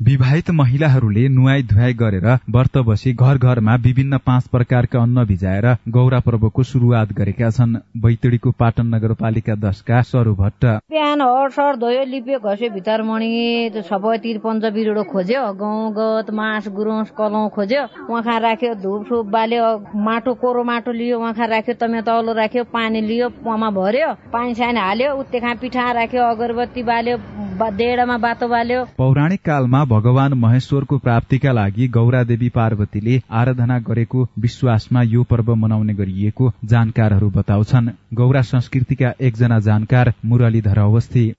विवाहित 0.00 0.50
महिलाहरूले 0.50 1.26
नुहाई 1.28 1.62
धुवाई 1.70 1.92
गरेर 2.00 2.26
व्रत 2.54 2.76
बसी 2.86 3.12
घर 3.12 3.38
घरमा 3.38 3.74
विभिन्न 3.86 4.18
पाँच 4.26 4.46
प्रकारका 4.48 4.98
अन्न 4.98 5.24
भिजाएर 5.26 5.66
गौरा 5.96 6.20
पर्वको 6.26 6.62
शुरूआत 6.62 7.12
गरेका 7.12 7.48
छन्। 7.50 7.74
बैतडीको 8.02 8.50
पाटन 8.58 8.86
नगरपालिका 8.94 9.54
दशका 9.64 10.00
सरू 10.02 10.34
भट्ट। 10.34 10.64
बिहान 10.94 11.22
हर 11.58 11.76
धोयो 11.76 12.04
लिप्यो 12.04 12.38
घस्यो 12.38 12.70
भित्र 12.74 13.02
मणि 13.02 13.82
सबै 13.90 14.16
तिर 14.22 14.38
पञ्च 14.46 14.64
बिरुडो 14.78 15.02
खोज्यो 15.10 15.42
गहुँ 15.58 15.90
गत 15.98 16.30
मास 16.30 16.68
गुरौस 16.78 17.10
कलौ 17.18 17.42
खोज्यो 17.58 17.82
उहाँ 18.06 18.38
राख्यो 18.46 18.74
धुप 18.78 19.02
सुप 19.10 19.26
बाल्यो 19.34 19.66
माटो 20.06 20.34
कोरो 20.38 20.62
माटो 20.70 20.92
लियो 20.94 21.18
उहाँ 21.18 21.46
राख्यो 21.48 21.74
तमे 21.74 22.02
तौलो 22.06 22.32
राख्यो 22.38 22.64
पानी 22.70 23.00
लियो 23.02 23.28
पुवामा 23.42 23.70
भर्यो 23.74 24.14
पानी 24.32 24.54
सानी 24.54 24.80
हाल्यो 24.80 25.14
उत्तेखा 25.20 25.54
पिठा 25.58 25.90
राख्यो 25.98 26.22
अगरबत्ती 26.30 26.82
बाल्यो 26.86 27.16
डेडामा 27.62 28.16
बातो 28.16 28.48
बाल्यो। 28.48 28.84
पौराणिक 28.98 29.40
कालमा 29.40 29.84
भगवान 29.84 30.32
महेश्वरको 30.32 30.98
प्राप्तिका 30.98 31.52
लागि 31.52 31.88
गौरा 31.88 32.22
देवी 32.22 32.48
पार्वतीले 32.48 33.20
आराधना 33.30 33.78
गरेको 33.78 34.28
विश्वासमा 34.38 35.02
यो 35.02 35.22
पर्व 35.22 35.54
मनाउने 35.54 35.94
गरिएको 35.94 36.52
जानकारहरू 36.64 37.30
बताउँछन्। 37.30 37.88
गौरा 38.14 38.42
संस्कृतिका 38.42 39.12
एकजना 39.20 39.58
जानकार 39.58 40.12
मुरलीधर 40.24 40.78
अवस्थी। 40.78 41.32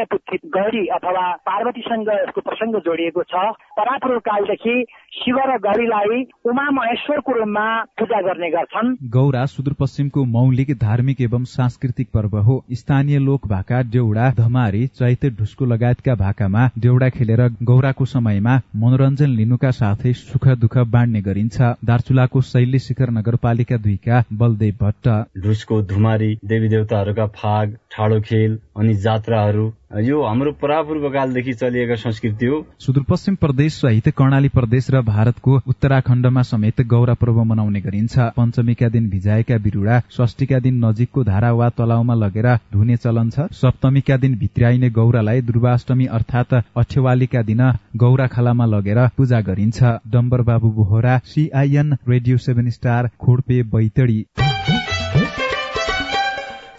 हिमालय 0.00 0.04
पुत्रित 0.10 0.40
गौरी 0.46 0.86
अथवा 0.88 1.26
पार्वतीसँग 1.46 2.08
यसको 2.10 2.40
प्रसङ्ग 2.40 2.76
जोडिएको 2.80 3.22
छ। 3.22 3.34
परापूर्व 3.76 4.18
कालदेखि 4.20 4.84
शिव 5.12 5.38
र 5.40 5.58
गौरीलाई 5.60 6.22
उमा 6.44 6.66
महेश्वरको 6.70 7.32
रूपमा 7.32 7.66
पूजा 7.98 8.20
गर्ने 8.22 8.50
गर्छन्। 8.50 8.94
गौरा 9.10 9.44
सुदूरपश्चिमको 9.46 10.24
मौलिक 10.26 10.70
धार्मिक 10.78 11.20
एवं 11.20 11.44
सांस्कृतिक 11.46 12.08
पर्व 12.14 12.36
हो। 12.38 12.56
स्थानीय 12.72 13.18
लोक 13.18 13.46
भाका 13.48 13.82
डेउडा 13.90 14.30
धमारी 14.38 14.86
चैते 14.88 15.30
ढुस्को 15.30 15.64
लगायतका 15.66 16.14
भाकामा 16.14 16.68
डेउडा 16.78 17.08
खेलेर 17.10 17.42
गौरा 17.62 17.92
को 17.92 18.04
समयमा 18.06 18.54
मनोरञ्जन 18.76 19.36
लिनुका 19.36 19.70
साथै 19.72 20.12
सुख 20.14 20.48
दुःख 20.60 20.78
बाँड्ने 20.88 21.20
गरिन्छ। 21.22 21.60
दार्चुलाको 21.84 22.40
शैली 22.42 22.78
शिखर 22.78 23.10
नगरपालिका 23.10 23.76
दुईका 23.78 24.22
बलदेव 24.32 24.74
भट्ट। 24.80 25.08
ढुसको 25.44 25.82
धुमारी 25.90 26.34
देवी 26.44 26.68
देवताहरूका 26.68 27.26
फाग 27.36 27.76
ठाडो 27.92 28.20
खेल 28.20 28.58
अनि 28.76 28.94
जात्राहरू 29.00 29.68
यो 29.90 30.22
हाम्रो 30.22 30.50
परापूर्वकालदेखि 30.52 31.52
चलिएका 31.52 31.94
संस्कृति 31.96 32.46
हो। 32.46 32.58
सुदूरपश्चिम 32.80 33.34
प्रदेश 33.36 33.74
सहित 33.74 34.08
कर्णाली 34.08 34.48
प्रदेश 34.48 34.86
र 34.90 35.00
भारतको 35.02 35.56
उत्तराखण्डमा 35.68 36.42
समेत 36.42 36.80
गौरा 36.86 37.14
पर्व 37.14 37.42
मनाउने 37.44 37.80
गरिन्छ। 37.80 38.18
पञ्चमीका 38.36 38.88
दिन 38.88 39.08
भिजाएका 39.10 39.58
बिरुवा 39.58 39.98
षष्ठीका 40.16 40.58
दिन 40.60 40.84
नजिकको 40.84 41.24
धारा 41.24 41.52
वा 41.52 41.68
तलाउमा 41.74 42.14
लगेर 42.14 42.46
धुने 42.72 42.96
चलन 42.96 43.30
छ। 43.30 43.50
सप्तमीका 43.52 44.16
दिन 44.16 44.38
भित्राइने 44.38 44.90
गौरालाई 44.90 45.40
दुर्वाष्टमी 45.42 46.06
अर्थात 46.08 46.54
अठेवालीका 46.54 47.42
दिन 47.42 47.62
गौरा 47.96 48.26
खालामा 48.28 48.66
लगेर 48.66 49.06
पूजा 49.16 49.40
गरिन्छ। 49.42 49.82
Dambar 50.06 50.42
Babu 50.42 50.70
Bohara 50.70 51.18
CIN 51.26 51.96
radio 52.08 52.36
seven 52.38 52.70
star 52.70 53.10
Khodpe 53.20 53.62
Baitadi. 53.74 54.24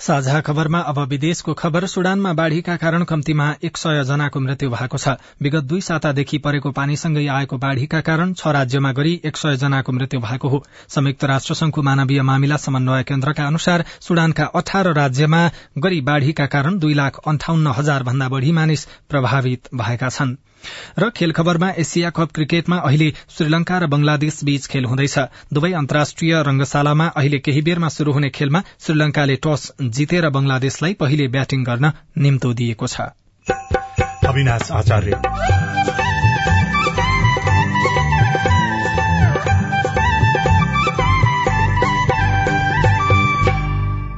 साझा 0.02 0.40
खबरमा 0.42 0.80
अब 0.82 1.00
विदेशको 1.00 1.54
खबर 1.54 1.86
सुडानमा 1.86 2.32
बाढ़ीका 2.34 2.76
कारण 2.76 3.04
कम्तीमा 3.04 3.50
एक 3.64 3.78
सय 3.78 4.04
जनाको 4.04 4.40
मृत्यु 4.40 4.70
भएको 4.70 4.98
छ। 4.98 5.14
विगत 5.42 5.64
दुई 5.64 5.82
सातादेखि 5.82 6.38
परेको 6.38 6.72
पानीसँगै 6.72 7.26
आएको 7.30 7.58
बाढ़ीका 7.58 8.02
कारण 8.02 8.34
छ 8.34 8.56
राज्यमा 8.58 8.92
गरी 8.92 9.14
एक 9.26 9.38
सय 9.38 9.58
जनाको 9.58 9.92
मृत्यु 9.92 10.20
भएको 10.20 10.50
हो। 10.50 10.64
संयुक्त 10.90 11.24
राष्ट्रसंघको 11.24 11.82
मानवीय 11.82 12.22
मामिला 12.22 12.58
समन्वय 12.58 13.04
केन्द्रका 13.04 13.46
अनुसार 13.46 13.86
सुडानका 14.02 14.46
अठार 14.56 14.94
राज्यमा 14.94 15.48
गरी 15.78 16.02
बाढ़ीका 16.02 16.46
कारण 16.46 16.80
दुई 16.80 16.94
लाख 16.94 17.20
अन्ठाउन्न 17.28 17.68
हजार 17.78 18.04
भन्दा 18.04 18.30
बढ़ी 18.30 18.52
मानिस 18.52 18.86
प्रभावित 19.10 19.70
भएका 19.76 20.10
छनृ। 20.10 20.51
र 21.00 21.10
खेल 21.10 21.32
खबरमा 21.32 21.70
एसिया 21.70 22.10
कप 22.10 22.32
क्रिकेटमा 22.32 22.78
अहिले 22.78 23.14
श्रीलंका 23.30 23.78
र 23.78 23.88
बंगलादेश 23.88 24.40
बीच 24.44 24.68
खेल 24.68 24.86
हुँदैछ। 24.86 25.20
दुवै 25.54 25.72
अन्तर्राष्ट्रिय 25.72 26.42
रंगशालामा 26.42 27.08
अहिले 27.08 27.40
केही 27.40 27.62
बेरमा 27.62 27.90
शुरू 27.90 28.12
हुने 28.12 28.30
खेलमा 28.30 28.64
श्रीलंकाले 28.80 29.36
टस 29.36 29.72
जितेर 29.82 30.30
बंगलादेशलाई 30.30 30.94
पहिले 30.94 31.28
ब्याटिङ 31.28 31.64
गर्न 31.64 31.92
निम्तो 32.18 32.54
दिएको 32.54 32.88
छ। 32.88 33.02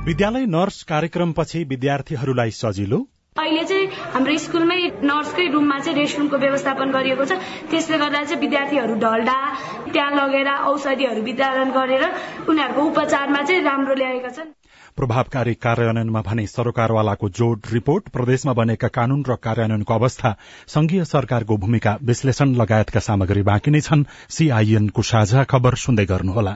विद्यालय 0.06 0.46
नर्स 0.46 0.84
कार्यक्रमपछि 0.84 1.64
विद्यार्थीहरूलाई 1.64 2.52
सजिलो 2.52 3.08
अहिले 3.34 3.64
चाहिँ 3.66 3.86
हाम्रो 4.14 4.38
स्कुलमै 4.38 4.76
नर्सकै 5.10 5.46
रुममा 5.54 5.78
चाहिँ 5.80 5.98
रेस्टरुमको 5.98 6.38
व्यवस्थापन 6.38 6.90
गरिएको 6.94 7.26
छ। 7.26 7.34
त्यसले 7.66 7.98
गर्दा 7.98 8.22
चाहिँ 8.24 8.40
विद्यार्थीहरू 8.40 8.96
ढल्डा 8.96 9.38
त्यहाँ 9.90 10.12
लगेर 10.14 10.50
औषधिहरू 10.70 11.22
वितरण 11.26 11.72
गरेर 11.74 12.04
उनीहरूको 12.46 12.82
उपचारमा 12.86 13.42
चाहिँ 13.42 13.64
राम्रो 13.64 13.94
ल्याएका 13.98 14.30
छन्। 14.30 14.54
प्रभावकारी 14.94 15.54
कार्यान्वयनमा 15.58 16.22
भने 16.22 16.46
सरकारवालाको 16.48 17.30
जोड 17.30 17.74
रिपोर्ट 17.74 18.14
प्रदेशमा 18.14 18.54
बनेका 18.54 18.88
कानून 18.94 19.26
र 19.26 19.36
कार्यान्वयनको 19.42 19.94
अवस्था 19.94 20.30
संघीय 20.70 21.04
सरकारको 21.06 21.58
भूमिका 21.58 21.98
विश्लेषण 22.04 22.54
लगायतका 22.62 23.02
सामग्री 23.02 23.42
बाँकी 23.42 23.72
नै 23.72 23.82
छन्। 23.82 24.06
सीआईएनको 24.30 25.02
साझा 25.02 25.44
खबर 25.50 25.82
सुन्दै 25.86 26.06
गर्नुहोला। 26.06 26.56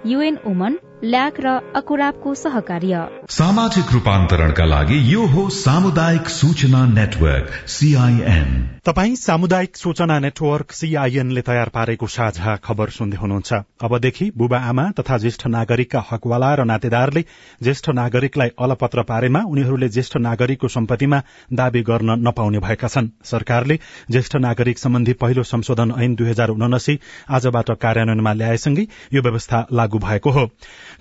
युएन 0.05 0.37
ओमन 0.47 0.77
ल्याक 1.03 1.39
र 1.39 1.47
अकुराबको 1.75 2.33
सहकार्य। 2.35 2.97
सामाजिक 3.29 3.91
रूपान्तरणका 3.93 4.65
लागि 4.65 4.97
यो 5.13 5.25
हो 5.25 5.47
सामुदायिक 5.49 6.29
सूचना 6.29 6.85
नेटवर्क 6.87 7.49
सीआईएन 7.67 8.49
तपाई 8.85 9.15
सामुदायिक 9.15 9.77
सूचना 9.77 10.17
नेटवर्क 10.19 10.71
सीआईएनले 10.71 11.41
तयार 11.41 11.69
पारेको 11.69 12.07
साझा 12.07 12.55
खबर 12.55 12.89
सुन्दै 12.89 13.17
हुनुहुन्छ। 13.17 13.53
अबदेखि 13.81 14.31
बुबा 14.37 14.57
आमा 14.69 14.85
तथा 14.99 15.17
ज्येष्ठ 15.17 15.47
नागरिकका 15.47 16.03
हकवाला 16.11 16.53
र 16.55 16.65
नातेदारले 16.65 17.23
ज्येष्ठ 17.61 17.89
नागरिकलाई 17.89 18.49
अलपत्र 18.59 19.01
पारेमा 19.03 19.41
उनीहरूले 19.49 19.89
ज्येष्ठ 19.89 20.17
नागरिकको 20.17 20.67
सम्पत्तिमा 20.67 21.21
दावी 21.53 21.81
गर्न 21.81 22.09
नपाउने 22.27 22.59
भएका 22.59 22.87
छन्। 22.87 23.09
सरकारले 23.25 23.79
ज्येष्ठ 24.11 24.35
नागरिक 24.37 24.77
सम्बन्धी 24.77 25.13
पहिलो 25.21 25.43
संशोधन 25.45 25.93
ऐन 25.97 26.15
दुई 26.15 26.29
हजार 26.29 26.49
उनासी 26.49 26.99
आजबाट 27.29 27.71
कार्यान्वयनमा 27.81 28.33
ल्याएसँगै 28.33 28.87
यो 29.13 29.21
व्यवस्था 29.21 29.65
लागू 29.71 29.90
भएको 29.99 30.29
हो। 30.29 30.47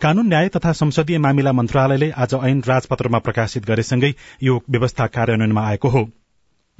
कानून 0.03 0.29
न्याय 0.29 0.49
तथा 0.49 0.73
संसदीय 0.73 1.19
मामिला 1.19 1.53
मन्त्रालयले 1.53 2.11
आज 2.11 2.35
ऐन 2.35 2.63
राजपत्रमा 2.67 3.19
प्रकाशित 3.19 3.67
गरेसँगै 3.67 4.15
यो 4.43 4.63
व्यवस्था 4.71 5.07
कार्यान्वयनमा 5.07 5.67
आएको 5.67 5.89
हो। 5.89 6.11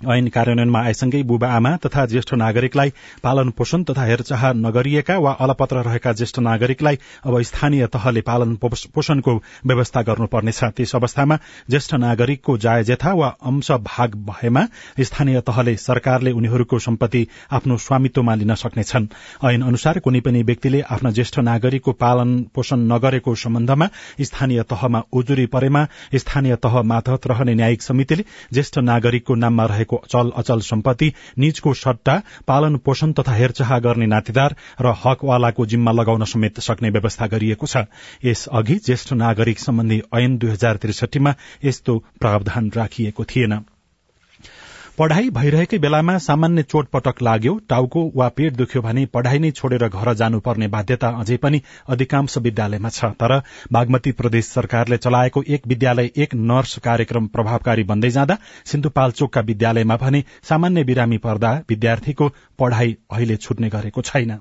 ऐन 0.01 0.29
कार्यान्वयनमा 0.35 0.81
आएसँगै 0.81 1.23
बुबा 1.29 1.49
आमा 1.53 1.71
तथा 1.77 2.05
ज्येष्ठ 2.07 2.33
नागरिकलाई 2.35 2.91
पालन 3.23 3.51
पोषण 3.57 3.83
तथा 3.85 4.05
हेरचाह 4.05 4.45
नगरिएका 4.57 5.17
वा 5.21 5.33
अलपत्र 5.45 5.83
रहेका 5.85 6.13
ज्येष्ठ 6.13 6.39
नागरिकलाई 6.41 6.99
अब 7.27 7.41
स्थानीय 7.43 7.87
तहले 7.87 8.21
पालन 8.21 8.55
पोषणको 8.65 9.35
व्यवस्था 9.67 10.03
गर्नुपर्नेछ। 10.03 10.63
त्यस 10.77 10.95
अवस्थामा 10.97 11.37
ज्येष्ठ 11.71 11.95
नागरिकको 11.95 12.57
जायजेथा 12.59 13.13
वा 13.13 13.29
अंश 13.45 13.71
भाग 13.91 14.15
भएमा 14.31 14.65
स्थानीय 15.01 15.41
तहले 15.43 15.77
सरकारले 15.77 16.33
उनीहरूको 16.33 16.79
सम्पत्ति 16.79 17.27
आफ्नो 17.53 17.77
स्वामित्वमा 17.77 18.35
लिन 18.35 18.55
सक्नेछन्। 18.55 19.09
ऐन 19.45 19.63
अनुसार 19.63 19.99
कुनै 19.99 20.21
पनि 20.21 20.43
व्यक्तिले 20.43 20.81
आफ्ना 20.91 21.11
ज्येष्ठ 21.11 21.39
नागरिकको 21.51 21.93
पालन 22.01 22.33
पोषण 22.55 22.89
नगरेको 22.93 23.35
सम्बन्धमा 23.45 23.89
स्थानीय 24.23 24.63
तहमा 24.73 25.03
उजुरी 25.13 25.47
परेमा 25.53 25.87
स्थानीय 26.17 26.57
तह 26.57 26.83
मातहत 26.89 27.27
रहने 27.27 27.55
न्यायिक 27.55 27.83
समितिले 27.83 28.25
ज्येष्ठ 28.53 28.79
नागरिकको 28.91 29.35
नाममा 29.35 29.65
रहेको 29.67 29.89
रहेको 29.91 29.97
अचल 29.97 30.31
अचल 30.37 30.61
सम्पत्ति 30.61 31.13
निजको 31.39 31.75
सट्टा 31.75 32.23
पालन 32.47 32.77
पोषण 32.77 33.13
तथा 33.13 33.33
हेरचाह 33.33 33.79
गर्ने 33.79 34.07
नातेदार 34.07 34.55
र 34.81 34.95
हकवालाको 35.05 35.67
जिम्मा 35.67 35.93
लगाउन 35.93 36.25
समेत 36.25 36.61
सक्ने 36.61 36.91
व्यवस्था 36.91 37.27
गरिएको 37.27 37.67
छ। 37.67 37.85
यसअघि 38.25 38.75
ज्येष्ठ 38.77 39.13
नागरिक 39.13 39.59
सम्बन्धी 39.59 40.03
ऐन 40.15 40.39
दुई 40.39 40.51
हजार 40.51 40.77
त्रिसठीमा 40.77 41.35
यस्तो 41.65 41.99
प्रावधान 42.21 42.71
राखिएको 42.77 43.25
थिएन। 43.25 43.65
पढ़ाई 44.99 45.29
भइरहेकै 45.31 45.79
बेलामा 45.79 46.17
सामान्य 46.19 46.63
चोटपटक 46.63 47.23
लाग्यो 47.23 47.53
टाउको 47.69 48.01
वा 48.15 48.29
पेट 48.31 48.57
दुख्यो 48.57 48.83
भने 48.83 49.05
पढ़ाई 49.07 49.39
नै 49.39 49.51
छोडेर 49.53 49.87
घर 49.89 50.13
जानुपर्ने 50.15 50.69
बाध्यता 50.75 51.09
अझै 51.21 51.37
पनि 51.37 51.61
अधिकांश 51.89 52.37
विद्यालयमा 52.39 52.91
छ। 52.91 53.11
तर 53.23 53.37
बागमती 53.73 54.13
प्रदेश 54.13 54.51
सरकारले 54.51 54.97
चलाएको 54.99 55.43
एक 55.49 55.67
विद्यालय 55.67 56.11
एक 56.17 56.35
नर्स 56.45 56.77
कार्यक्रम 56.85 57.27
प्रभावकारी 57.39 57.89
बन्दै 57.93 58.11
जाँदा 58.11 58.39
सिन्धुपाल्चोकका 58.67 59.47
विद्यालयमा 59.47 59.97
भने 59.97 60.25
सामान्य 60.51 60.85
बिरामी 60.85 61.19
पर्दा 61.27 61.57
विद्यार्थीको 61.69 62.31
पढ़ाई 62.59 62.97
अहिले 63.11 63.37
छुट्ने 63.39 63.69
गरेको 63.71 64.03
छैन। 64.03 64.39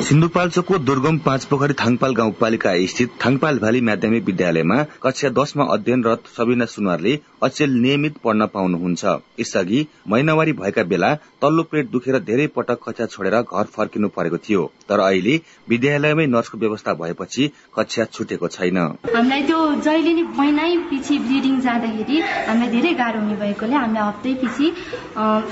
सिन्धुपाल्चोकको 0.00 0.76
दुर्गम 0.78 1.18
पाँच 1.24 1.44
पोखरी 1.44 1.74
थाङपाल 1.80 2.14
गाउँपालिका 2.14 2.70
स्थित 2.88 3.10
थाङपाल 3.24 3.58
भ्याली 3.58 3.80
माध्यमिक 3.80 4.24
विद्यालयमा 4.24 4.76
कक्षा 5.02 5.28
दशमा 5.38 5.64
अध्ययनरत 5.72 6.22
सबिना 6.36 6.64
सुनवारले 6.66 7.12
अचेल 7.42 7.70
नियमित 7.82 8.16
पढ्न 8.24 8.46
पाउनुहुन्छ। 8.54 9.04
यसअघि 9.40 9.86
महिनावारी 10.08 10.52
भएका 10.60 10.82
बेला 10.92 11.14
तल्लो 11.42 11.62
पेट 11.70 11.90
दुखेर 11.90 12.18
धेरै 12.20 12.46
पटक 12.56 12.78
कक्षा 12.86 13.06
छोडेर 13.06 13.36
घर 13.42 13.64
फर्किनु 13.76 14.08
परेको 14.16 14.36
थियो। 14.38 14.64
तर 14.88 15.00
अहिले 15.00 15.36
विद्यालयमै 15.68 16.26
नर्सको 16.26 16.58
व्यवस्था 16.58 16.94
भएपछि 17.02 17.50
कक्षा 17.76 18.04
छुटेको 18.12 18.48
छैन। 18.48 18.78
हामीलाई 19.12 19.42
त्यो 19.44 19.60
जहिले 19.86 20.12
नै 20.14 20.24
महिनै 20.40 20.76
पछि 20.90 21.18
ब्लिडिङ 21.28 21.60
जाँदाखेरि 21.60 22.16
हामीलाई 22.48 22.70
धेरै 22.74 22.94
गाह्रो 22.96 23.20
हुने 23.20 23.36
भएकोले 23.44 23.76
हामीले 23.76 24.02
हप्तै 24.08 24.34
पछि 24.42 24.66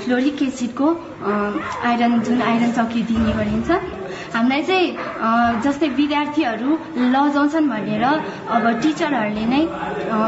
फ्लोरिक 0.01 0.43
आइरन 1.89 2.21
जुन 2.25 2.41
आइरन 2.41 2.71
चक्री 2.77 3.01
दिने 3.09 3.33
गरिन्छ 3.39 4.00
हामीलाई 4.33 4.63
चाहिँ 4.63 5.61
जस्तै 5.63 5.87
विद्यार्थीहरू 5.99 6.71
लजाउँछन् 7.13 7.69
भनेर 7.69 8.03
अब 8.55 8.65
टिचरहरूले 8.81 9.45
नै 9.53 9.61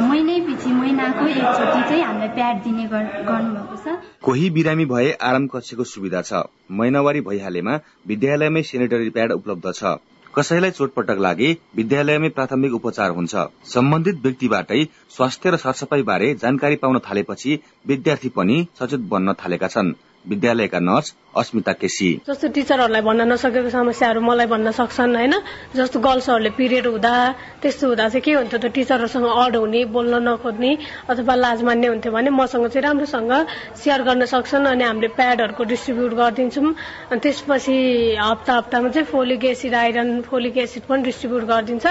महिनै 0.07 0.39
पछि 0.47 0.69
महिनाको 0.79 1.23
एकचोटि 1.27 1.81
चाहिँ 1.89 2.03
हामीलाई 2.03 2.31
प्याड 2.37 2.55
दिने 2.63 2.85
गर्नुभएको 2.91 3.75
छ। 3.83 3.95
कोही 4.21 4.49
बिरामी 4.55 4.85
भए 4.85 5.11
आराम 5.23 5.47
कक्षको 5.47 5.83
सुविधा 5.87 6.21
छ। 6.21 6.43
महिनावारी 6.71 7.21
भइहालेमा 7.21 7.73
विद्यालयमै 8.07 8.63
सेनिटरी 8.63 9.09
प्याड 9.09 9.31
उपलब्ध 9.39 9.71
छ। 9.71 9.95
कसैलाई 10.33 10.71
चोटपटक 10.71 11.17
लागे 11.19 11.49
विद्यालयमै 11.75 12.29
प्राथमिक 12.37 12.73
उपचार 12.73 13.09
हुन्छ। 13.17 13.33
सम्बन्धित 13.73 14.15
व्यक्तिबाटै 14.23 14.81
स्वास्थ्य 15.15 15.49
र 15.49 15.55
सरसफाई 15.63 16.01
बारे 16.03 16.33
जानकारी 16.43 16.75
पाउन 16.83 16.99
थालेपछि 17.07 17.59
विद्यार्थी 17.87 18.29
पनि 18.37 18.57
सचेत 18.79 19.01
बन्न 19.11 19.33
थालेका 19.41 19.67
छन्। 19.67 19.93
विद्यालयका 20.25 20.79
नर्स 20.79 21.13
अस्मिता 21.35 21.73
केसी। 21.73 22.09
जस्तो 22.27 22.47
टिचरहरूलाई 22.55 23.01
भन्न 23.01 23.21
नसकेको 23.31 23.69
समस्याहरू 23.69 24.21
मलाई 24.21 24.47
भन्न 24.47 24.71
सक्छन् 24.71 25.15
होइन? 25.15 25.33
जस्तो 25.75 25.99
गर्ल्सहरूले 25.99 26.49
पिरियड 26.53 26.85
हुँदा 26.87 27.13
त्यस्तो 27.61 27.87
हुँदा 27.87 28.07
चाहिँ 28.09 28.21
के 28.21 28.31
हुन्थ्यो 28.33 28.59
त 28.59 28.65
टिचरहरूसँग 28.69 29.25
अड 29.25 29.55
हुने 29.55 29.81
बोल्न 29.89 30.13
नखोज्ने 30.23 30.71
अथवा 31.09 31.35
लाज 31.35 31.63
मान्ने 31.63 31.87
हुन्थ्यो 31.87 32.11
भने 32.13 32.29
मसँग 32.29 32.67
चाहिँ 32.69 32.83
राम्रोसँग 32.85 33.33
सेयर 33.81 34.01
गर्न 34.03 34.25
सक्छन् 34.29 34.65
अनि 34.71 34.83
हामीले 34.83 35.07
प्याडहरूको 35.17 35.63
डिस्ट्रिब्युट 35.63 36.13
गरिदिन्छौँ। 36.13 36.73
अनि 37.11 37.19
त्यसपछि 37.19 37.75
हप्ता 38.21 38.53
हप्तामा 38.53 38.89
चाहिँ 38.93 39.07
folic 39.09 39.45
acid 39.45 39.73
iron 39.73 40.21
folic 40.29 40.57
acid 40.57 40.83
पनि 40.85 41.03
डिस्ट्रिब्युट 41.03 41.43
गरिदिन्छ। 41.43 41.85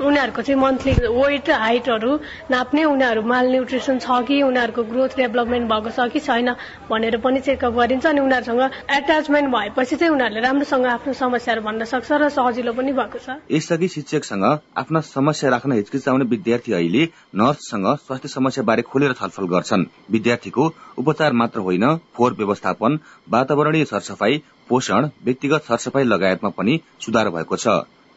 उनीहरूको 0.00 0.42
चाहिँ 0.42 0.60
मन्थली 0.60 0.92
वेट 1.10 1.50
हाइटहरू 1.50 2.12
नाप्ने 2.50 2.84
उनीहरू 2.84 3.22
माल 3.22 3.50
न्युट्रिसन 3.50 3.98
छ 3.98 4.22
कि 4.26 4.42
उनीहरूको 4.42 4.82
ग्रोथ 4.86 5.12
डेभलपमेन्ट 5.18 5.66
भएको 5.70 5.90
छ 5.90 6.08
कि 6.12 6.20
छैन 6.20 6.54
भनेर 6.90 7.16
पनि 7.18 7.40
चेकअप 7.40 7.73
गरिन्छ 7.74 8.06
अनि 8.06 8.20
उनीहरूसँग 8.20 8.62
एट्याचमेन्ट 8.90 9.48
भएपछि 9.50 9.96
चाहिँ 9.96 10.12
उनीहरूले 10.12 10.40
राम्रोसँग 10.40 10.86
आफ्नो 10.86 11.12
समस्याहरू 11.14 11.62
भन्न 11.62 11.84
सक्छ 11.84 12.10
र 12.12 12.28
सजिलो 12.30 12.72
पनि 12.72 12.92
भएको 12.92 13.18
छ। 13.18 13.38
यसअघि 13.50 13.88
शिक्षकसँग 13.88 14.44
आफ्ना 14.76 15.00
समस्या 15.00 15.50
राख्न 15.50 15.72
हिचकिचाउने 15.72 16.24
विद्यार्थी 16.24 16.72
अहिले 16.72 17.02
नर्ससँग 17.34 17.86
स्वास्थ्य 17.96 18.28
समस्या 18.28 18.64
बारे 18.64 18.82
खोलेर 18.82 19.12
छलफल 19.14 19.46
गर्छन्। 19.54 19.86
विद्यार्थीको 20.10 20.64
उपचार 20.98 21.32
मात्र 21.32 21.60
होइन 21.60 21.86
फोहोर 22.14 22.32
व्यवस्थापन 22.34 22.98
वातावरणीय 23.28 23.84
सरसफाई 23.84 24.42
पोषण 24.68 25.08
व्यक्तिगत 25.24 25.62
सरसफाई 25.64 26.04
लगायतमा 26.04 26.50
पनि 26.50 26.80
सुधार 27.00 27.30
भएको 27.30 27.56
छ। 27.56 27.68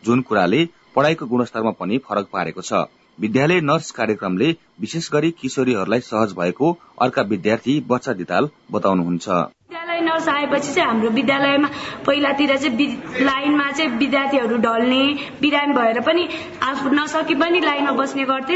जुन 0.04 0.22
कुराले 0.22 0.66
पढ़ाईको 0.96 1.26
गुणस्तरमा 1.26 1.72
पनि 1.72 1.98
फरक 2.00 2.28
पारेको 2.34 2.62
छ। 2.62 2.88
विद्यालय 3.20 3.60
नर्स 3.62 3.92
कार्यक्रमले 3.92 4.56
विशेष 4.82 5.10
गरी 5.14 5.30
किशोरीहरूलाई 5.42 6.00
सहज 6.00 6.34
भएको 6.40 6.72
अर्का 7.02 7.22
विद्यार्थी 7.30 7.80
बच्चा 7.90 8.14
दिताल 8.14 8.50
बताउनुहुन्छ। 8.72 9.28
विद्यालय 9.28 10.02
नर्स 10.02 10.28
आएपछि 10.30 10.74
चाहिँ 10.74 10.88
हाम्रो 10.90 11.10
विद्यालयमा 11.10 11.70
पहिलातिर 12.06 12.56
चाहिँ 12.58 12.88
लाइनमा 13.22 13.72
चाहिँ 13.72 13.92
विद्यार्थीहरू 13.98 14.58
ढल्ने 14.58 15.02
बिरामी 15.42 15.74
भएर 15.74 16.00
पनि 16.02 16.28
आफू 16.64 16.90
नसके 16.94 17.36
पनि 17.36 17.60
लाइनमा 17.60 17.92
बस्ने 17.98 18.24
गर्थे। 18.26 18.56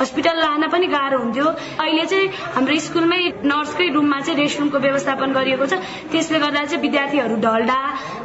हस्पिटल 0.00 0.38
लान 0.38 0.68
पनि 0.70 0.86
गाह्रो 0.86 1.18
हुन्थ्यो। 1.18 1.44
अहिले 1.44 2.06
चाहिँ 2.06 2.28
हाम्रो 2.54 2.78
स्कुलमै 2.86 3.20
नर्सकै 3.44 3.88
रुममा 3.92 4.20
चाहिँ 4.20 4.38
रेस्टरुमको 4.40 4.78
व्यवस्थापन 4.78 5.32
गरिएको 5.32 5.66
छ। 5.66 5.82
त्यसले 6.14 6.38
गर्दा 6.38 6.64
चाहिँ 6.64 6.82
विद्यार्थीहरू 6.82 7.36
ढल्दा 7.42 7.80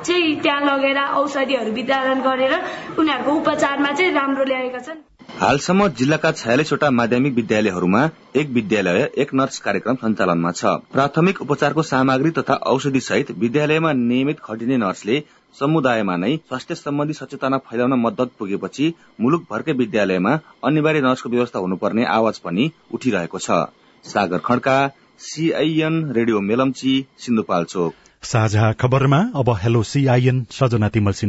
चाहिँ 0.06 0.40
त्यहाँ 0.42 0.62
लगेर 0.70 1.00
औषधिहरू 1.18 1.72
वितरण 1.74 2.22
गरेर 2.22 2.54
उनीहरूको 3.00 3.32
उपचारमा 3.34 3.92
चाहिँ 3.92 4.14
राम्रो 4.14 4.44
ल्याएका 4.46 4.80
छन्। 4.80 5.10
हालसम्म 5.40 5.88
जिल्लाका 5.90 6.32
छयालिसवटा 6.32 6.90
माध्यमिक 6.92 7.34
विद्यालयहरूमा 7.34 8.02
एक 8.36 8.50
विद्यालय 8.50 9.00
एक 9.18 9.34
नर्स 9.34 9.58
कार्यक्रम 9.60 9.96
सञ्चालनमा 9.96 10.52
छ। 10.52 10.74
प्राथमिक 10.92 11.42
उपचारको 11.42 11.84
सामग्री 11.84 12.32
तथा 12.32 12.56
औषधि 12.72 13.00
सहित 13.00 13.32
विद्यालयमा 13.40 13.94
नियमित 13.94 14.40
खटिने 14.44 14.78
नर्सले 14.78 15.20
समुदायमा 15.56 16.16
नै 16.18 16.36
स्वास्थ्य 16.38 16.76
सम्बन्धी 16.76 17.14
सचेतना 17.14 17.58
फैलाउन 17.64 17.94
मद्दत 18.02 18.32
पुगेपछि 18.40 18.94
मुलुकभरकै 19.22 19.74
विद्यालयमा 19.74 20.38
अनिवार्य 20.66 21.02
नर्सको 21.02 21.30
व्यवस्था 21.30 21.60
हुनुपर्ने 21.60 22.06
आवाज 22.12 22.38
पनि 22.40 22.70
उठिरहेको 22.94 23.40
छ। 23.40 23.60
Sagar 24.06 24.46
Khadka 24.46 24.78
CIN 25.26 26.02
radio 26.14 26.40
Melamchi 26.44 26.96
Sindhupalchok. 27.20 27.94
साझा 28.24 28.72
खबरमा 28.80 29.26
अब 29.36 29.56
हेलो 29.64 29.84
सीआईएन 29.90 30.46
सजना 30.52 30.90
तिमल 30.90 31.24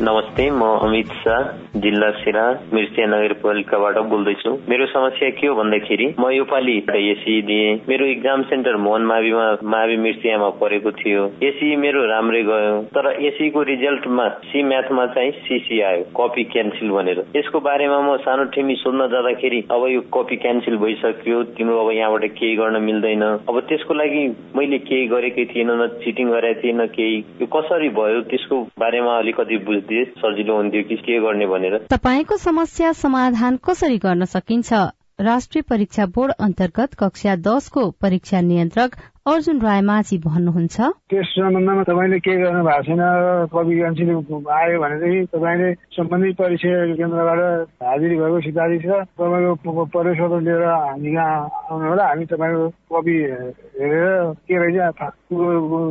नमस्ते 0.00 0.44
म 0.50 0.62
अमित 0.86 1.08
शाह 1.20 1.78
जिल्ला 1.82 2.10
सिरा 2.18 2.42
मिर्चिया 2.72 3.06
नगरपालिकाबाट 3.06 3.96
बोल्दैछु। 4.10 4.50
मेरो 4.70 4.86
समस्या 4.86 5.30
के 5.30 5.46
हो 5.46 5.54
भन्दाखेरि 5.54 6.06
म 6.20 6.28
योपालि 6.30 6.76
एसी 6.98 7.40
दिएँ। 7.48 7.74
मेरो 7.88 8.06
इक्जाम 8.06 8.42
सेन्टर 8.50 8.76
मोहन 8.84 9.02
माविमा 9.10 9.46
मावि 9.72 9.96
मिर्चियामा 10.04 10.48
परेको 10.60 10.90
थियो। 11.00 11.24
एसी 11.48 11.74
मेरो 11.76 12.04
राम्रै 12.10 12.42
गयो 12.50 12.76
तर 12.94 13.10
एसीको 13.30 13.62
रिजल्टमा 13.70 14.28
सी 14.46 14.62
म्याथमा 14.62 15.06
चाहिँ 15.18 15.32
सिसी 15.48 15.80
आयो 15.88 16.04
कपी 16.20 16.44
क्यान्सिल 16.54 16.90
भनेर। 16.90 17.24
यसको 17.36 17.60
बारेमा 17.66 17.98
म 18.00 18.16
सानो 18.22 18.44
ठेमी 18.54 18.74
सोध्न 18.84 19.08
जाँदाखेरि 19.10 19.60
अब 19.70 19.86
यो 19.88 20.00
कपी 20.14 20.36
क्यान्सिल 20.46 20.76
भइसक्यो 20.84 21.42
तिम्रो 21.58 21.80
अब 21.84 21.90
यहाँबाट 21.98 22.24
केही 22.38 22.54
गर्न 22.62 22.82
मिल्दैन। 22.86 23.26
अब 23.50 23.60
त्यसको 23.68 23.94
लागि 23.94 24.24
मैले 24.56 24.78
केही 24.86 25.06
गरेकै 25.16 25.44
थिएन 25.54 25.70
न 25.82 25.90
चिटिङ 26.06 26.30
गरेको 26.30 26.62
थिएन 26.62 26.86
केही। 26.96 27.18
यो 27.42 27.46
कसरी 27.58 27.88
भयो 27.98 28.22
त्यसको 28.30 28.62
बारेमा 28.78 29.18
अलिकति 29.18 29.56
बुझ्दै 29.66 29.86
सजिलो 29.94 30.56
हुन्थ्यो 30.56 30.82
कि 30.82 30.96
के 30.96 31.20
गर्ने 31.20 31.46
भनेर। 31.46 31.86
तपाईँको 31.90 32.36
समस्या 32.36 32.92
समाधान 32.92 33.56
कसरी 33.56 33.98
गर्न 33.98 34.24
सकिन्छ? 34.24 34.72
राष्ट्रिय 35.18 35.62
परीक्षा 35.70 36.04
बोर्ड 36.14 36.32
अन्तर्गत 36.40 36.92
कक्षा 36.98 37.34
दसको 37.42 37.82
परीक्षा 38.02 38.40
नियन्त्रक 38.40 38.90
अर्जुन 39.26 39.58
रायमाझी 39.60 40.18
भन्नुहुन्छ। 40.22 40.78
त्यस 41.10 41.26
सम्बन्धमा 41.34 41.82
तपाईँले 41.90 42.18
के 42.22 42.36
गर्नु 42.38 42.62
भएको 42.62 42.82
छैन? 42.86 43.02
कवि 43.50 43.74
कान्छीले 43.82 44.14
आयो 44.14 44.78
भनेदेखि 44.78 45.26
तपाईँले 45.34 45.74
सम्बन्धित 45.98 46.36
परीक्षा 46.38 46.70
केन्द्रबाट 46.94 47.40
हाजिरी 47.82 48.16
भएको 48.16 48.40
सिफारिस 48.46 48.82
छ। 48.86 49.02
तपाईँको 49.18 49.84
परेश्वर 49.90 50.40
लिएर 50.46 50.64
हामी 50.70 51.10
कहाँ 51.10 51.66
आउनु 51.66 51.88
होला? 51.90 52.04
हामी 52.08 52.24
तपाईँको 52.30 52.70
कवि 52.94 53.16
हेरेर 53.74 54.32
के 54.46 54.54
रहेछ 54.54 54.78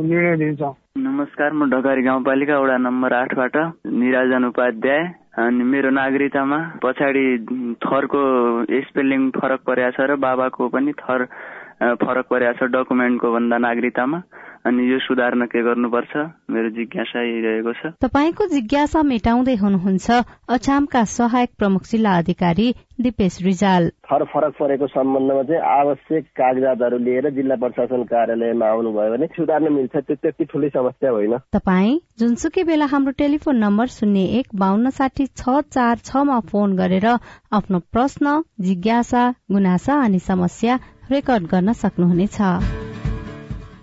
निर्णय 0.08 0.36
दिन्छौँ 0.40 0.74
नमस्कार 0.98 1.52
म 1.52 1.68
ढकारी 1.70 2.02
गाउँपालिका 2.02 2.58
वडा 2.58 2.76
नम्बर 2.80 3.12
आठबाट 3.12 3.56
निराजन 3.92 4.44
उपाध्याय। 4.44 5.02
अनि 5.38 5.64
मेरो 5.64 5.90
नागरिकतामा 5.92 6.58
पछाडि 6.82 7.26
थरको 7.78 8.22
स्पेलिङ 8.82 9.30
फरक 9.32 9.60
परेको 9.62 9.90
छ 9.96 10.06
र 10.08 10.16
बाबाको 10.18 10.68
पनि 10.68 10.92
थर 10.98 11.24
फरक 11.78 12.26
परेको 12.30 12.52
छ 12.58 12.70
डकुमेन्टको 12.74 13.32
भन्दा 13.32 13.58
नागरिकतामा। 13.58 14.22
अनि 14.66 14.82
यो 14.92 14.98
सुधार्न 14.98 15.46
के 15.46 15.62
गर्नुपर्छ? 15.62 16.12
मेरो 16.50 16.68
जिज्ञासा 16.74 17.20
रहेको 17.22 17.72
छ। 17.72 17.92
तपाईँको 18.02 18.46
जिज्ञासा 18.46 19.02
मेटाउँदै 19.02 19.54
हुनुहुन्छ 19.54 20.10
अछामका 20.50 21.02
सहायक 21.04 21.50
प्रमुख 21.58 21.82
जिल्ला 21.90 22.12
अधिकारी 22.18 22.66
दिपेश 23.00 23.38
रिजाल। 23.42 23.88
थर 24.10 24.24
फरक 24.24 24.52
परेको 24.58 24.86
सम्बन्धमा 24.86 25.42
चाहिँ 25.42 25.62
आवश्यक 25.62 26.24
कागजातहरू 26.34 26.98
लिएर 26.98 27.30
जिल्ला 27.30 27.56
प्रशासन 27.62 28.02
कार्यालयमा 28.10 28.66
आउनुभयो 28.66 29.10
भने 29.14 29.26
सुधार्न 29.38 29.72
मिल्छ 29.72 29.96
त्यो 29.96 30.16
त्यति 30.18 30.44
ठुलै 30.44 30.68
समस्या 30.74 31.10
होइन। 31.10 31.38
तपाईँ 31.54 31.98
जुनसुकै 32.18 32.62
बेला 32.64 32.86
हाम्रो 32.90 33.12
टेलिफोन 33.22 33.56
नम्बर 33.56 33.86
शून्य 33.94 34.26
एक 34.42 34.46
बान्न 34.58 34.90
साठी 34.90 35.26
छ 35.38 35.62
चार 35.70 35.96
छमा 36.04 36.40
फोन 36.50 36.76
गरेर 36.76 37.06
आफ्नो 37.54 37.78
प्रश्न 37.94 38.40
जिज्ञासा 38.60 39.22
गुनासा 39.52 40.02
अनि 40.04 40.18
समस्या 40.18 40.76
रेकर्ड 41.10 41.46
गर्न 41.46 41.72
सक्नुहुनेछ। 41.72 42.38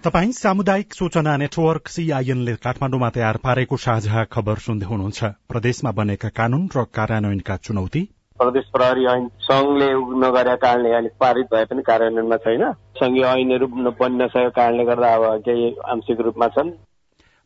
तपाई 0.06 0.32
सामुदायिक 0.32 0.94
सूचना 0.94 1.38
नेटवर्क 1.38 1.88
सीआईएनले 1.88 2.54
काठमाडौँमा 2.56 3.10
तयार 3.10 3.38
पारेको 3.38 3.78
साझा 3.78 4.24
खबर 4.24 4.56
सुन्दै 4.56 4.86
हुनुहुन्छ। 4.86 5.24
प्रदेशमा 5.50 5.92
बनेका 5.92 6.30
कानून 6.30 6.70
र 6.78 6.84
कार्यान्वयनका 6.94 7.56
चुनौती? 7.58 8.02
प्रदेश 8.38 8.66
प्रहरी 8.74 9.06
ऐन 9.06 9.28
संघले 9.42 9.90
नगरेका 10.22 10.56
कारणले 10.56 10.94
अहिले 10.94 11.10
पारित 11.20 11.48
भए 11.54 11.66
पनि 11.66 11.82
कार्यान्वयनमा 11.82 12.38
छैन। 12.38 12.64
संघीय 13.02 13.26
ऐनहरू 13.26 13.68
बन्न 13.74 14.22
नसकेको 14.22 14.50
कारणले 14.52 14.86
गर्दा 14.86 15.14
अब 15.16 15.42
केही 15.42 15.66
आंशिक 15.90 16.22
रूपमा 16.22 16.48
छन्। 16.48 16.70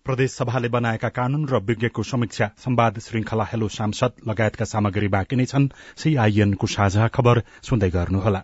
प्रदेश 0.06 0.32
सभाले 0.32 0.70
बनाएका 0.70 1.10
कानून 1.10 1.48
र 1.48 1.64
विज्ञको 1.64 2.04
समीक्षा 2.04 2.52
संवाद 2.58 3.00
श्रृंखला 3.00 3.44
हेलो 3.44 3.68
सांसद 3.68 4.28
लगायतका 4.28 4.66
सामग्री 4.66 5.08
बाँकी 5.08 5.36
नै 5.36 5.46
छन्। 5.46 5.72
सीआईएनको 5.96 6.68
साझा 6.68 7.08
खबर 7.08 7.44
सुन्दै 7.64 7.90
गर्नुहोला। 7.90 8.44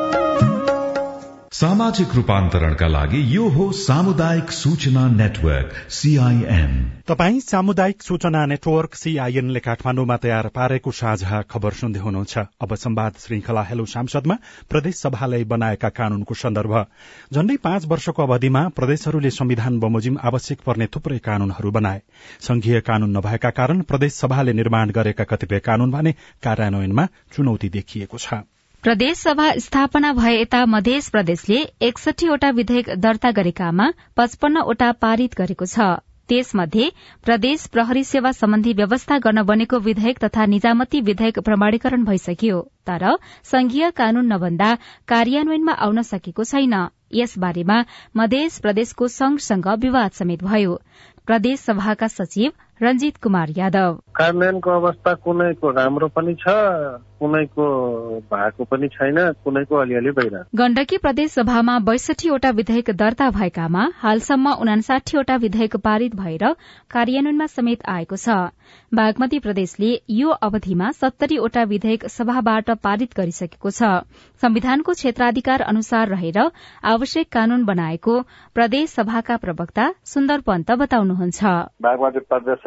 सामाजिक 1.61 2.13
रूपान्तरणका 2.15 2.87
लागि 2.87 3.19
यो 3.35 3.47
हो 3.47 3.65
सामुदायिक 3.71 4.51
सूचना 4.51 5.01
नेटवर्क 5.07 5.73
सीआईएन 5.89 6.71
तपाई 7.07 7.39
सामुदायिक 7.39 8.01
सूचना 8.01 8.45
नेटवर्क 8.45 8.95
सीआईएनले 8.95 9.59
काठमाडौँमा 9.59 10.15
तयार 10.17 10.47
पारेको 10.55 10.91
साझा 10.91 11.41
खबर 11.51 11.73
सुन्दै 11.73 11.99
हुनुहुन्छ। 11.99 12.37
अब 12.61 12.73
संवाद 12.75 13.13
श्रृंखला 13.19 13.63
हेलो 13.63 13.85
सांसदमा 13.85 14.35
प्रदेश 14.69 14.95
सभाले 14.95 15.43
बनाएका 15.43 15.89
कानूनको 15.89 16.33
सन्दर्भ। 16.33 16.73
झण्डै 17.33 17.57
पाँच 17.57 17.85
वर्षको 17.85 18.23
अवधिमा 18.23 18.67
प्रदेशहरूले 18.77 19.29
संविधान 19.31 19.79
बमोजिम 19.79 20.17
आवश्यक 20.23 20.61
पर्ने 20.65 20.87
थुप्रै 20.87 21.17
कानूनहरू 21.19 21.71
बनाए। 21.71 22.01
संघीय 22.41 22.79
कानून 22.81 23.17
नभएका 23.17 23.49
कारण 23.51 23.81
प्रदेश 23.83 24.13
सभाले 24.13 24.53
निर्माण 24.53 24.91
गरेका 24.91 25.23
कतिपय 25.23 25.59
कानून 25.59 25.91
भने 25.91 26.15
कार्यान्वयनमा 26.41 27.05
चुनौती 27.35 27.69
देखिएको 27.69 28.17
छ। 28.17 28.41
प्रदेश 28.83 29.17
सभा 29.17 29.51
स्थापना 29.59 30.11
भए 30.13 30.31
यता 30.33 30.65
मध्य 30.65 30.99
प्रदेशले 31.11 31.57
एकसठीवटा 31.87 32.49
विधेयक 32.49 32.89
दर्ता 32.97 33.31
गरेकामा 33.31 33.85
पचपन्नवटा 34.17 34.91
पारित 35.01 35.35
गरेको 35.37 35.65
छ। 35.65 35.89
त्यसमध्ये 36.29 36.87
प्रदेश 37.25 37.65
प्रहरी 37.67 38.03
सेवा 38.03 38.31
सम्बन्धी 38.31 38.73
व्यवस्था 38.73 39.17
गर्न 39.17 39.41
बनेको 39.43 39.79
विधेयक 39.79 40.23
तथा 40.23 40.45
निजामती 40.45 41.01
विधेयक 41.01 41.39
प्रमाणीकरण 41.39 42.03
भइसक्यो 42.03 42.61
तर 42.87 43.05
संघीय 43.51 43.89
कानून 43.91 44.33
नभन्दा 44.33 44.73
कार्यान्वयनमा 45.07 45.77
आउन 45.77 46.01
सकेको 46.01 46.43
छैन। 46.43 46.73
यसबारेमा 47.13 47.77
मध्य 48.15 48.47
प्रदेशको 48.61 49.07
संघसँग 49.11 49.67
विवाद 49.79 50.11
समेत 50.11 50.43
भयो। 50.43 50.75
प्रदेश 51.27 51.59
सभाका 51.59 52.07
सचिव 52.07 52.51
रंजित 52.81 53.17
कुमार 53.17 53.49
यादव। 53.57 53.93
कार्यान्वयनको 54.15 54.69
अवस्था 54.71 55.13
कुनैको 55.23 55.69
राम्रो 55.71 56.07
पनि 56.09 56.33
छ 56.33 56.53
कुनैको 57.21 57.65
भएको 58.25 58.63
पनि 58.65 58.87
छैन 58.87 59.17
कुनैको 59.43 59.75
अलिअलि 59.77 60.11
भइरहेको 60.11 60.57
गण्डकी 60.57 60.97
प्रदेश 60.97 61.31
सभामा 61.31 61.77
बैसठीवटा 61.79 62.49
विधेयक 62.49 62.89
दर्ता 62.97 63.29
भएकामा 63.29 63.83
हालसम्म 63.97 64.53
उनासाठीवटा 64.61 65.35
विधेयक 65.35 65.75
पारित 65.77 66.15
भएर 66.15 66.45
कार्यान्वयनमा 66.91 67.45
समेत 67.47 67.85
आएको 67.87 68.15
छ। 68.15 68.49
बागमती 68.91 69.39
प्रदेशले 69.39 69.91
यो 70.11 70.29
अवधिमा 70.41 70.91
सत्तरीवटा 70.93 71.63
विधेयक 71.63 72.05
सभाबाट 72.09 72.69
पारित 72.81 73.13
गरिसकेको 73.17 73.69
छ। 73.69 73.91
संविधानको 74.41 74.91
क्षेत्राधिकार 74.93 75.61
अनुसार 75.63 76.09
रहेर 76.09 76.39
आवश्यक 76.85 77.29
कानून 77.31 77.65
बनाएको 77.65 78.19
प्रदेश 78.55 78.89
सभाका 78.91 79.37
प्रवक्ता 79.37 79.85
सुन्दर 80.05 80.39
पन्त 80.41 80.71
बताउनुहुन्छ। 80.81 81.39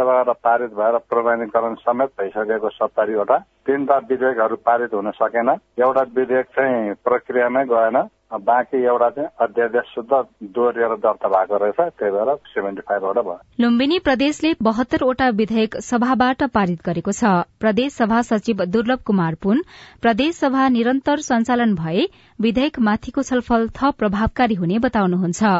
बागमती 0.04 0.24
प्रदेश 0.24 0.24
सभाबाट 0.24 0.36
पारित 0.36 0.70
भएर 0.70 0.98
प्रमाणीकरण 0.98 1.74
समेत 1.74 2.08
भइसकेको 2.20 2.68
सत्तरीवटा 2.68 3.38
तीनटा 3.38 3.96
विधेयकहरू 3.96 4.56
पारित 4.56 4.94
हुन 4.94 5.10
सकेन। 5.10 5.48
एउटा 5.78 6.02
विधेयक 6.16 6.46
चाहिँ 6.46 6.94
प्रक्रियामै 6.94 7.64
गएन। 7.64 8.08
बाँकी 8.40 8.82
एउटा 8.84 9.08
चाहिँ 9.10 9.28
अध्यादेश 9.40 9.92
शुद्ध 9.94 10.10
दोहोरिएर 10.44 10.94
दर्ता 10.98 11.28
भएको 11.28 11.56
रहेछ 11.56 11.80
त्यही 11.98 12.12
भएर 12.12 12.34
सेभेन्टी 12.46 12.82
भयो 12.98 13.38
लुम्बिनी 13.60 13.98
प्रदेशले 13.98 14.52
बहत्तरवटा 14.62 15.28
विधेयक 15.30 15.76
सभाबाट 15.80 16.42
पारित 16.54 16.80
गरेको 16.86 17.12
छ 17.12 17.32
प्रदेश 17.60 17.92
सभा 17.92 18.20
सचिव 18.22 18.64
दुर्लभ 18.66 19.02
कुमार 19.06 19.34
पुन 19.42 19.62
प्रदेश 20.02 20.34
सभा 20.36 20.68
निरन्तर 20.68 21.20
सञ्चालन 21.20 21.74
भए 21.74 22.06
विधेयक 22.38 22.78
माथिको 22.80 23.22
छलफल 23.22 23.68
थप 23.68 23.94
प्रभावकारी 23.98 24.54
हुने 24.54 24.78
बताउनुहुन्छ 24.78 25.52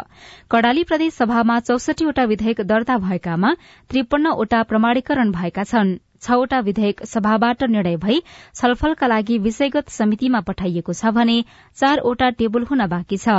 कडाली 0.50 0.84
प्रदेश 0.84 1.14
सभामा 1.14 1.60
चौसठीवटा 1.60 2.24
विधेयक 2.24 2.60
दर्ता 2.66 2.98
भएकामा 2.98 3.54
त्रिपन्नवटा 3.90 4.62
प्रमाणीकरण 4.62 5.32
भएका 5.32 5.64
छन् 5.64 5.96
छवटा 6.24 6.60
विधेयक 6.60 7.04
सभाबाट 7.06 7.62
निर्णय 7.66 7.96
भई 7.96 8.22
छलफलका 8.54 9.06
लागि 9.06 9.38
विषयगत 9.46 9.88
समितिमा 9.90 10.40
पठाइएको 10.48 10.92
छ 10.92 11.12
भने 11.12 11.37
चारवटा 11.78 12.30
टेबल 12.38 12.64
हुन 12.64 12.87
बाँकी 12.88 13.16
छ। 13.18 13.38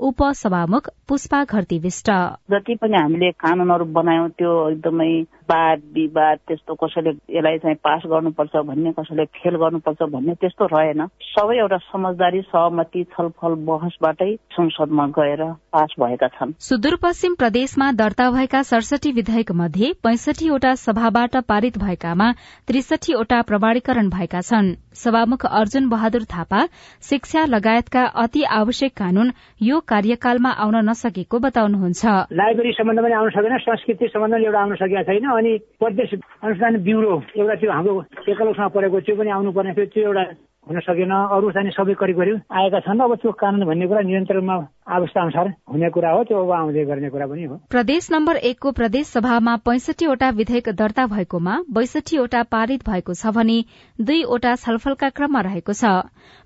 उपसभामुख 0.00 0.88
पुष्पा 1.08 1.44
घरती 1.44 1.78
विष्ट। 1.78 2.10
जति 2.50 2.74
पनि 2.82 2.96
हामीले 2.96 3.30
कानूनहरू 3.44 3.84
बनायौं 3.92 4.28
त्यो 4.38 4.52
एकदमै 4.70 5.10
वाद 5.50 5.80
विवाद 5.94 6.38
त्यस्तो 6.48 6.74
कसैले 6.74 7.10
यसलाई 7.10 7.58
चाहिँ 7.58 7.76
पास 7.84 8.02
गर्नुपर्छ 8.06 8.56
भन्ने 8.66 8.92
कसैले 8.92 9.24
फेल 9.36 9.56
गर्नुपर्छ 9.56 10.02
भन्ने 10.12 10.34
त्यस्तो 10.34 10.66
रहेन। 10.66 11.06
सबै 11.30 11.56
एउटा 11.58 11.78
समझदारी 11.84 12.40
सहमति 12.42 13.04
छलफल 13.12 13.54
बहसबाटै 13.66 14.30
संसदमा 14.56 15.06
गएर 15.18 15.42
पास 15.72 15.94
भएका 16.00 16.28
छन्। 16.28 16.52
सुदूरपश्चिम 16.60 17.34
प्रदेशमा 17.34 17.90
दर्ता 17.92 18.30
भएका 18.30 18.62
सडसठी 18.62 19.12
विधेयक 19.12 19.52
मध्ये 19.52 19.92
पैंसठीवटा 20.02 20.74
सभाबाट 20.76 21.36
पारित 21.48 21.78
भएकामा 21.78 22.30
त्रिसठीवटा 22.68 23.42
प्रमाणीकरण 23.42 24.08
भएका 24.08 24.40
छन्। 24.42 24.74
सभामुख 24.94 25.46
अर्जुन 25.46 25.88
बहादुर 25.88 26.24
थापा 26.32 26.64
शिक्षा 27.02 27.44
लगायतका 27.46 28.04
अति 28.24 28.42
आवश्यक 28.54 28.92
कानून 28.96 29.32
यो 29.62 29.80
कार्यकालमा 29.88 30.50
आउन 30.64 30.84
नसकेको 30.94 31.36
बताउनुहुन्छ। 31.46 32.02
लाइब्रेरी 32.38 32.72
सम्बन्ध 32.78 33.00
पनि 33.02 33.14
आउन 33.18 33.30
सकेन 33.34 33.58
संस्कृति 33.66 34.06
सम्बन्ध 34.14 34.34
एउटा 34.46 34.60
आउन 34.62 34.74
सकेका 34.78 35.02
छैन 35.10 35.26
अनि 35.26 35.52
प्रदेश 35.82 36.10
अनुसन्धान 36.14 36.74
ब्युरो 36.86 37.14
एउटा 37.34 37.54
त्यो 37.60 37.70
हाम्रो 37.74 37.94
एकलौसँग 38.30 38.70
परेको 38.74 38.98
त्यो 39.02 39.14
पनि 39.18 39.30
आउनु 39.34 39.50
पर्ने 39.50 39.72
थियो 39.74 39.86
त्यो 39.90 40.02
एउटा 40.08 40.24
हुन 40.68 40.80
सकेन। 40.80 41.10
अरू 41.10 41.50
चाहिँ 41.50 41.70
सबै 41.70 41.94
करिब 41.94 42.16
करिब 42.18 42.40
आएका 42.52 42.80
छन्। 42.80 43.00
अब 43.00 43.14
त्यो 43.22 43.32
कानुन 43.32 43.64
भन्ने 43.66 43.86
कुरा 43.86 44.00
नियन्त्रणमा 44.00 44.54
अवस्था 44.96 45.20
अनुसार 45.20 45.48
हुने 45.72 45.90
कुरा 45.90 46.10
हो। 46.10 46.22
त्यो 46.24 46.38
अब 46.40 46.50
आउँदै 46.52 46.84
गर्ने 46.84 47.08
कुरा 47.10 47.26
पनि 47.26 47.44
हो। 47.44 47.56
प्रदेश 47.70 48.08
नम्बर 48.12 48.36
एकको 48.48 48.72
प्रदेश 48.72 49.06
सभामा 49.08 49.56
पैंसठीवटा 49.64 50.28
विधेयक 50.30 50.68
दर्ता 50.74 51.06
भएकोमा 51.06 51.54
बैसठीवटा 51.70 52.42
पारित 52.48 52.88
भएको 52.88 53.14
छ 53.14 53.34
भने 53.36 53.58
दुईवटा 54.00 54.54
छलफलका 54.56 55.08
क्रममा 55.10 55.40
रहेको 55.40 55.72
छ। 55.72 55.84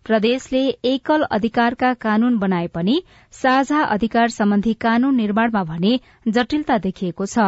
प्रदेशले 0.05 0.63
एकल 0.89 1.23
अधिकारका 1.31 1.93
कानून 2.01 2.39
बनाए 2.39 2.67
पनि 2.75 3.01
साझा 3.33 3.83
अधिकार 3.89 4.29
सम्बन्धी 4.31 4.75
कानून 4.83 5.17
निर्माणमा 5.17 5.63
भने 5.65 5.99
जटिलता 6.29 6.79
देखिएको 6.81 7.27
छ। 7.27 7.39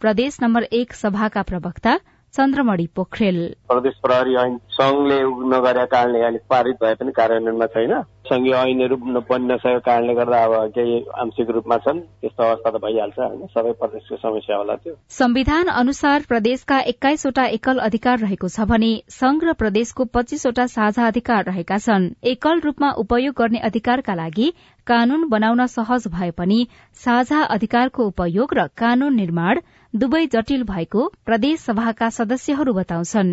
प्रदेश 0.00 0.38
नम्बर 0.42 0.62
एक 0.72 0.92
सभाका 0.94 1.42
प्रवक्ता 1.42 1.92
चन्द्रमणि 2.36 2.86
पोखरेल। 2.96 3.38
प्रदेश 3.68 3.94
प्रहरी 4.02 4.34
ऐन 4.36 4.56
संघले 4.70 5.18
नगरेका 5.52 5.84
कारणले 5.94 6.22
अलिक 6.26 6.42
पारित 6.50 6.76
भए 6.82 6.94
पनि 6.94 7.12
कार्यान्वयनमा 7.12 7.66
छैन। 7.66 7.92
सङ्घीय 8.28 8.54
ऐनहरू 8.54 8.96
बन्न 8.96 9.52
नसकेको 9.52 9.80
कारणले 9.86 10.14
गर्दा 10.14 10.38
अब 10.44 10.54
केही 10.74 10.94
आंशिक 11.22 11.50
रूपमा 11.50 11.76
छन्। 11.76 12.00
त्यस्तो 12.20 12.42
अवस्था 12.42 12.70
त 12.70 12.80
भइहाल्छ 12.84 13.18
होइन। 13.18 13.46
सबै 13.54 13.72
प्रदेशको 13.80 14.16
समस्या 14.16 14.56
होला 14.56 14.74
त्यो। 14.74 14.94
संविधान 15.10 15.66
अनुसार 15.74 16.22
प्रदेशका 16.28 16.78
एक्काइसवटा 16.92 17.44
एकल 17.58 17.78
अधिकार 17.78 18.18
रहेको 18.18 18.48
छ 18.48 18.66
भने 18.66 18.92
संघ 19.08 19.38
र 19.44 19.52
प्रदेशको 19.54 20.04
पच्चीसवटा 20.14 20.66
साझा 20.66 21.06
अधिकार 21.06 21.44
रहेका 21.44 21.78
छन्। 21.78 22.10
एकल 22.24 22.60
रूपमा 22.64 22.90
उपयोग 22.98 23.34
गर्ने 23.38 23.58
अधिकारका 23.70 24.14
लागि 24.14 24.52
कानून 24.86 25.28
बनाउन 25.28 25.66
सहज 25.66 26.08
भए 26.08 26.30
पनि 26.30 26.66
साझा 27.04 27.42
अधिकारको 27.54 28.06
उपयोग 28.06 28.54
र 28.54 28.66
कानून 28.76 29.14
निर्माण 29.14 29.60
दुवै 29.94 30.26
जटिल 30.26 30.62
भएको 30.66 31.02
प्रदेश 31.24 31.60
सभाका 31.60 32.08
सदस्यहरू 32.10 32.72
बताउँछन्। 32.74 33.28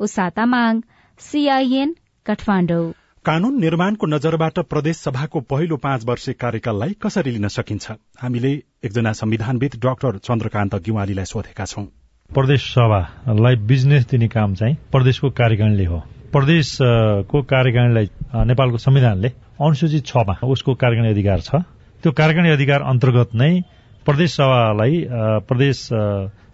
उषा 0.00 0.24
तामाङ 0.30 0.80
सीआईएन 1.20 1.94
काठमाडौँ। 2.26 2.86
कानून 3.24 3.60
निर्माणको 3.60 4.06
नजरबाट 4.06 4.58
प्रदेश 4.66 4.96
सभाको 4.98 5.40
पहिलो 5.46 5.76
पाँच 5.76 6.04
वर्षे 6.06 6.32
कार्यकाललाई 6.34 6.96
कसरी 6.98 7.30
लिन 7.30 7.48
सकिन्छ? 7.48 7.86
हामीले 8.18 8.52
एकजना 8.84 9.12
संविधानविद 9.12 9.78
डाक्टर 9.78 10.18
चन्द्रकान्त 10.18 10.74
गिवालीलाई 10.82 11.30
सोधेका 11.30 11.64
छौं। 11.64 11.86
प्रदेश 12.30 12.60
सभालाई 12.74 13.56
बिजनेस 13.70 14.10
दिने 14.10 14.28
काम 14.28 14.54
चाहिँ 14.54 14.76
प्रदेशको 14.90 15.30
कार्यकारिणीले 15.30 15.86
हो। 15.86 15.98
प्रदेशको 16.34 17.42
कार्यकारिणीलाई 17.54 18.06
नेपालको 18.50 18.78
संविधानले 18.82 19.28
अनुसूचित 19.62 20.06
छमा 20.06 20.40
उसको 20.42 20.74
कार्यकारिणी 20.74 21.14
अधिकार 21.14 21.40
छ। 21.40 21.62
त्यो 22.02 22.12
कार्यकारिणी 22.12 22.50
अधिकार 22.50 22.82
अन्तर्गत 22.82 23.30
नै 23.34 23.54
प्रदेश 24.10 24.30
सभालाई 24.32 24.96
प्रदेश 25.46 25.88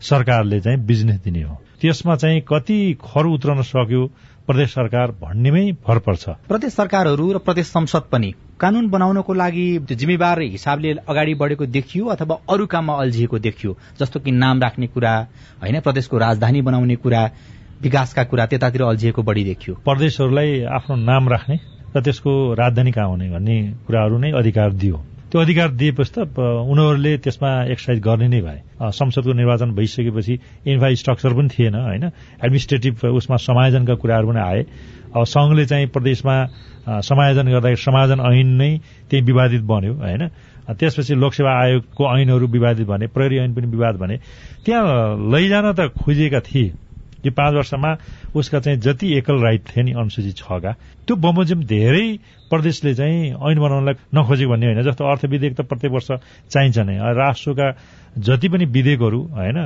सरकारले 0.05 0.61
चाहिँ 0.61 0.79
बिजनेस 0.87 1.21
दिने 1.25 1.42
हो। 1.42 1.55
त्यसमा 1.81 2.16
चाहिँ 2.16 2.40
कति 2.49 2.77
खर 3.01 3.27
उत्रन 3.27 3.62
सक्यो 3.62 4.05
प्रदेश 4.47 4.71
सरकार 4.71 5.11
भन्नेमै 5.23 5.64
भर 5.87 5.99
पर्छ। 5.99 6.29
प्रदेश 6.49 6.73
सरकारहरू 6.75 7.33
र 7.33 7.38
प्रदेश 7.38 7.66
संसद 7.66 8.12
पनि 8.12 8.33
कानून 8.61 8.88
बनाउनको 8.90 9.33
लागि 9.33 9.66
जिम्मेवार 9.88 10.40
हिसाबले 10.42 10.92
अगाडि 11.09 11.35
बढेको 11.35 11.66
देखियो 11.73 12.05
अथवा 12.07 12.37
अरू 12.45 12.66
काममा 12.66 12.95
अल्झिएको 13.01 13.38
देखियो 13.38 13.77
जस्तो 14.01 14.21
कि 14.21 14.31
नाम 14.35 14.62
राख्ने 14.62 14.87
कुरा 14.92 15.16
होइन 15.62 15.81
प्रदेशको 15.81 16.19
राजधानी 16.19 16.62
बनाउने 16.62 16.97
कुरा 17.01 17.25
विकासका 17.83 18.25
कुरा 18.25 18.47
त्यतातिर 18.47 18.83
अल्झिएको 18.83 19.23
बढी 19.23 19.45
देखियो। 19.45 19.75
प्रदेशहरूलाई 19.81 20.62
आफ्नो 20.77 20.97
नाम 21.09 21.29
राख्ने 21.29 21.59
र 21.97 22.03
त्यसको 22.05 22.33
राजधानी 22.55 22.92
कहाँ 22.92 23.09
हुने 23.09 23.31
भन्ने 23.31 23.57
कुराहरू 23.87 24.19
नै 24.19 24.33
अधिकार 24.37 24.73
दियो। 24.77 25.15
त्यो 25.27 25.41
अधिकार 25.41 25.71
दिएपछि 25.75 26.12
त 26.15 26.39
उनीहरूले 26.39 27.12
त्यसमा 27.19 27.51
एक्सर्साइज 27.75 27.99
गर्ने 27.99 28.29
नै 28.31 28.41
भए। 28.47 28.61
संसदको 28.79 29.33
निर्वाचन 29.33 29.71
भइसकेपछि 29.75 30.35
इन्फ्रास्ट्रक्चर 30.71 31.33
पनि 31.35 31.49
थिएन 31.51 31.75
होइन? 31.75 32.05
एडमिनिस्ट्रेटिभ 32.47 32.95
उसमा 33.11 33.37
समायोजनका 33.43 33.95
कुराहरू 33.99 34.27
पनि 34.31 34.41
आए। 34.41 34.61
अब 35.17 35.25
सङ्घले 35.27 35.65
चाहिँ 35.67 35.87
प्रदेशमा 35.91 36.37
समायोजन 37.03 37.47
गर्दाखेरि 37.51 37.83
समायोजन 37.83 38.19
ऐन 38.23 38.49
नै 38.55 38.71
त्यही 39.11 39.23
विवादित 39.27 39.62
बन्यो 39.67 39.93
होइन? 39.99 40.23
त्यसपछि 40.79 41.15
लोकसेवा 41.15 41.53
आयोगको 41.62 42.03
ऐनहरू 42.07 42.47
विवादित 42.47 42.87
भने 42.87 43.07
प्रहरी 43.11 43.37
ऐन 43.39 43.55
पनि 43.55 43.67
विवाद 43.67 43.95
भने 43.99 44.17
त्यहाँ 44.62 44.87
लैजान 45.33 45.67
त 45.75 45.91
खोजिएका 45.95 46.41
थिए। 46.47 46.86
यो 47.24 47.31
पाँच 47.33 47.55
वर्षमा 47.55 47.90
उसका 48.37 48.59
चाहिँ 48.61 48.79
जति 48.79 49.07
एकल 49.18 49.42
राइट 49.42 49.62
थिए 49.68 49.83
नि 49.85 49.92
अनुसूचित 49.92 50.37
छका 50.37 50.72
त्यो 51.07 51.16
बमोजिम 51.16 51.62
धेरै 51.64 52.07
प्रदेशले 52.50 52.94
चाहिँ 52.94 53.20
ऐन 53.33 53.59
बनाउनलाई 53.59 53.94
नखोजेको 54.14 54.50
भन्ने 54.50 54.66
होइन 54.66 54.83
जस्तो 54.83 55.05
अर्थ 55.05 55.24
विधेयक 55.24 55.55
त 55.57 55.61
प्रत्येक 55.66 55.92
वर्ष 55.92 56.09
चाहिन्छ 56.50 56.79
नै। 56.79 56.96
राष्ट्रका 57.14 57.66
जति 58.18 58.48
पनि 58.48 58.64
विधेयकहरू 58.66 59.20
होइन 59.33 59.59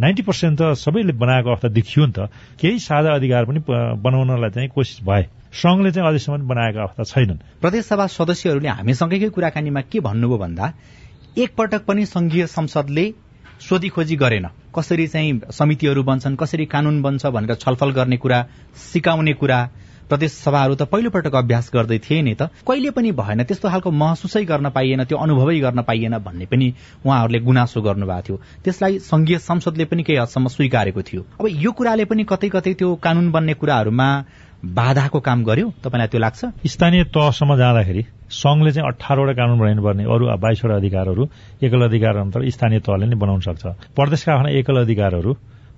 नाइन्टी 0.00 0.22
पर्सेन्ट 0.22 0.58
त 0.60 0.72
सबैले 0.76 1.12
बनाएको 1.16 1.48
अवस्था 1.50 1.68
देखियो 1.68 2.06
नि 2.06 2.12
त। 2.12 2.28
केही 2.60 2.78
साझा 2.78 3.10
अधिकार 3.14 3.44
पनि 3.44 3.60
बनाउनलाई 3.68 4.50
चाहिँ 4.50 4.68
कोसिस 4.68 5.00
भए। 5.06 5.24
संघले 5.56 5.90
चाहिँ 5.92 6.08
अझैसम्म 6.08 6.46
बनाएको 6.48 6.78
अवस्था 6.78 7.04
छैनन्। 7.04 7.38
प्रदेशसभा 7.60 8.06
सदस्यहरूले 8.06 8.68
हामीसँगैकै 8.68 9.28
कुराकानीमा 9.32 9.80
के 9.88 10.00
भन्नुभयो 10.00 10.38
भन्दा 10.38 10.66
एकपटक 11.38 11.84
पनि 11.84 12.04
संघीय 12.06 12.46
संसदले 12.46 13.04
सोधी 13.60 13.88
खोजी 13.88 14.16
गरेन। 14.16 14.46
कसरी 14.76 15.06
चाहिँ 15.06 15.40
समितिहरू 15.50 16.02
बन्छन् 16.02 16.36
कसरी 16.36 16.64
कानून 16.66 17.02
बन्छ 17.02 17.26
भनेर 17.26 17.54
छलफल 17.56 17.90
गर्ने 17.90 18.16
कुरा 18.16 18.44
सिकाउने 18.76 19.32
कुरा 19.32 19.58
प्रदेश 20.08 20.32
सभाहरू 20.32 20.74
त 20.74 20.82
पहिलोपटक 20.86 21.34
अभ्यास 21.34 21.70
गर्दै 21.74 21.98
थिए 21.98 22.22
नि 22.22 22.34
त। 22.34 22.42
कहिले 22.62 22.90
पनि 22.90 23.10
भएन 23.12 23.42
त्यस्तो 23.42 23.68
खालको 23.68 23.90
महसुसै 23.90 24.44
गर्न 24.44 24.70
पाइएन 24.70 25.04
त्यो 25.04 25.18
अनुभवै 25.18 25.58
गर्न 25.60 25.82
पाइएन 25.82 26.18
भन्ने 26.18 26.46
पनि 26.46 26.66
उहाँहरूले 27.02 27.38
गुनासो 27.40 27.80
गर्नुभएको 27.82 28.22
थियो। 28.22 28.36
त्यसलाई 28.64 28.98
संघीय 29.02 29.38
संसदले 29.38 29.84
पनि 29.84 30.02
केही 30.02 30.18
हदसम्म 30.18 30.46
स्वीकारेको 30.46 31.02
थियो। 31.02 31.22
अब 31.40 31.46
यो 31.50 31.72
कुराले 31.72 32.04
पनि 32.04 32.24
कतै 32.24 32.48
कतै 32.48 32.74
त्यो 32.74 32.94
कानून 32.94 33.30
बन्ने 33.32 33.54
कुराहरूमा 33.54 34.08
बाधाको 34.64 35.20
काम 35.20 35.44
गर्यो? 35.44 35.66
तपाईँलाई 35.84 36.08
त्यो 36.08 36.20
लाग्छ? 36.20 36.40
स्थानीय 36.66 37.04
तहसम्म 37.12 37.56
जाँदाखेरि 37.56 38.02
संघले 38.30 38.70
चाहिँ 38.72 38.88
अठारवटा 38.88 39.32
कानून 39.32 39.58
बनाउनु 39.58 39.82
पर्ने 39.82 40.04
अरू 40.04 40.24
बाइसवटा 40.40 40.74
अधिकारहरू 40.76 41.22
एकल 41.62 41.80
अधिकार 41.86 42.16
अन्तर 42.16 42.40
स्थानीय 42.50 42.80
तहले 42.80 43.06
नै 43.06 43.16
बनाउन 43.16 43.40
सक्छ। 43.40 43.64
प्रदेशका 43.94 44.32
आफ्ना 44.34 44.50
एकल 44.58 44.76
अधिकारहरू 44.82 45.32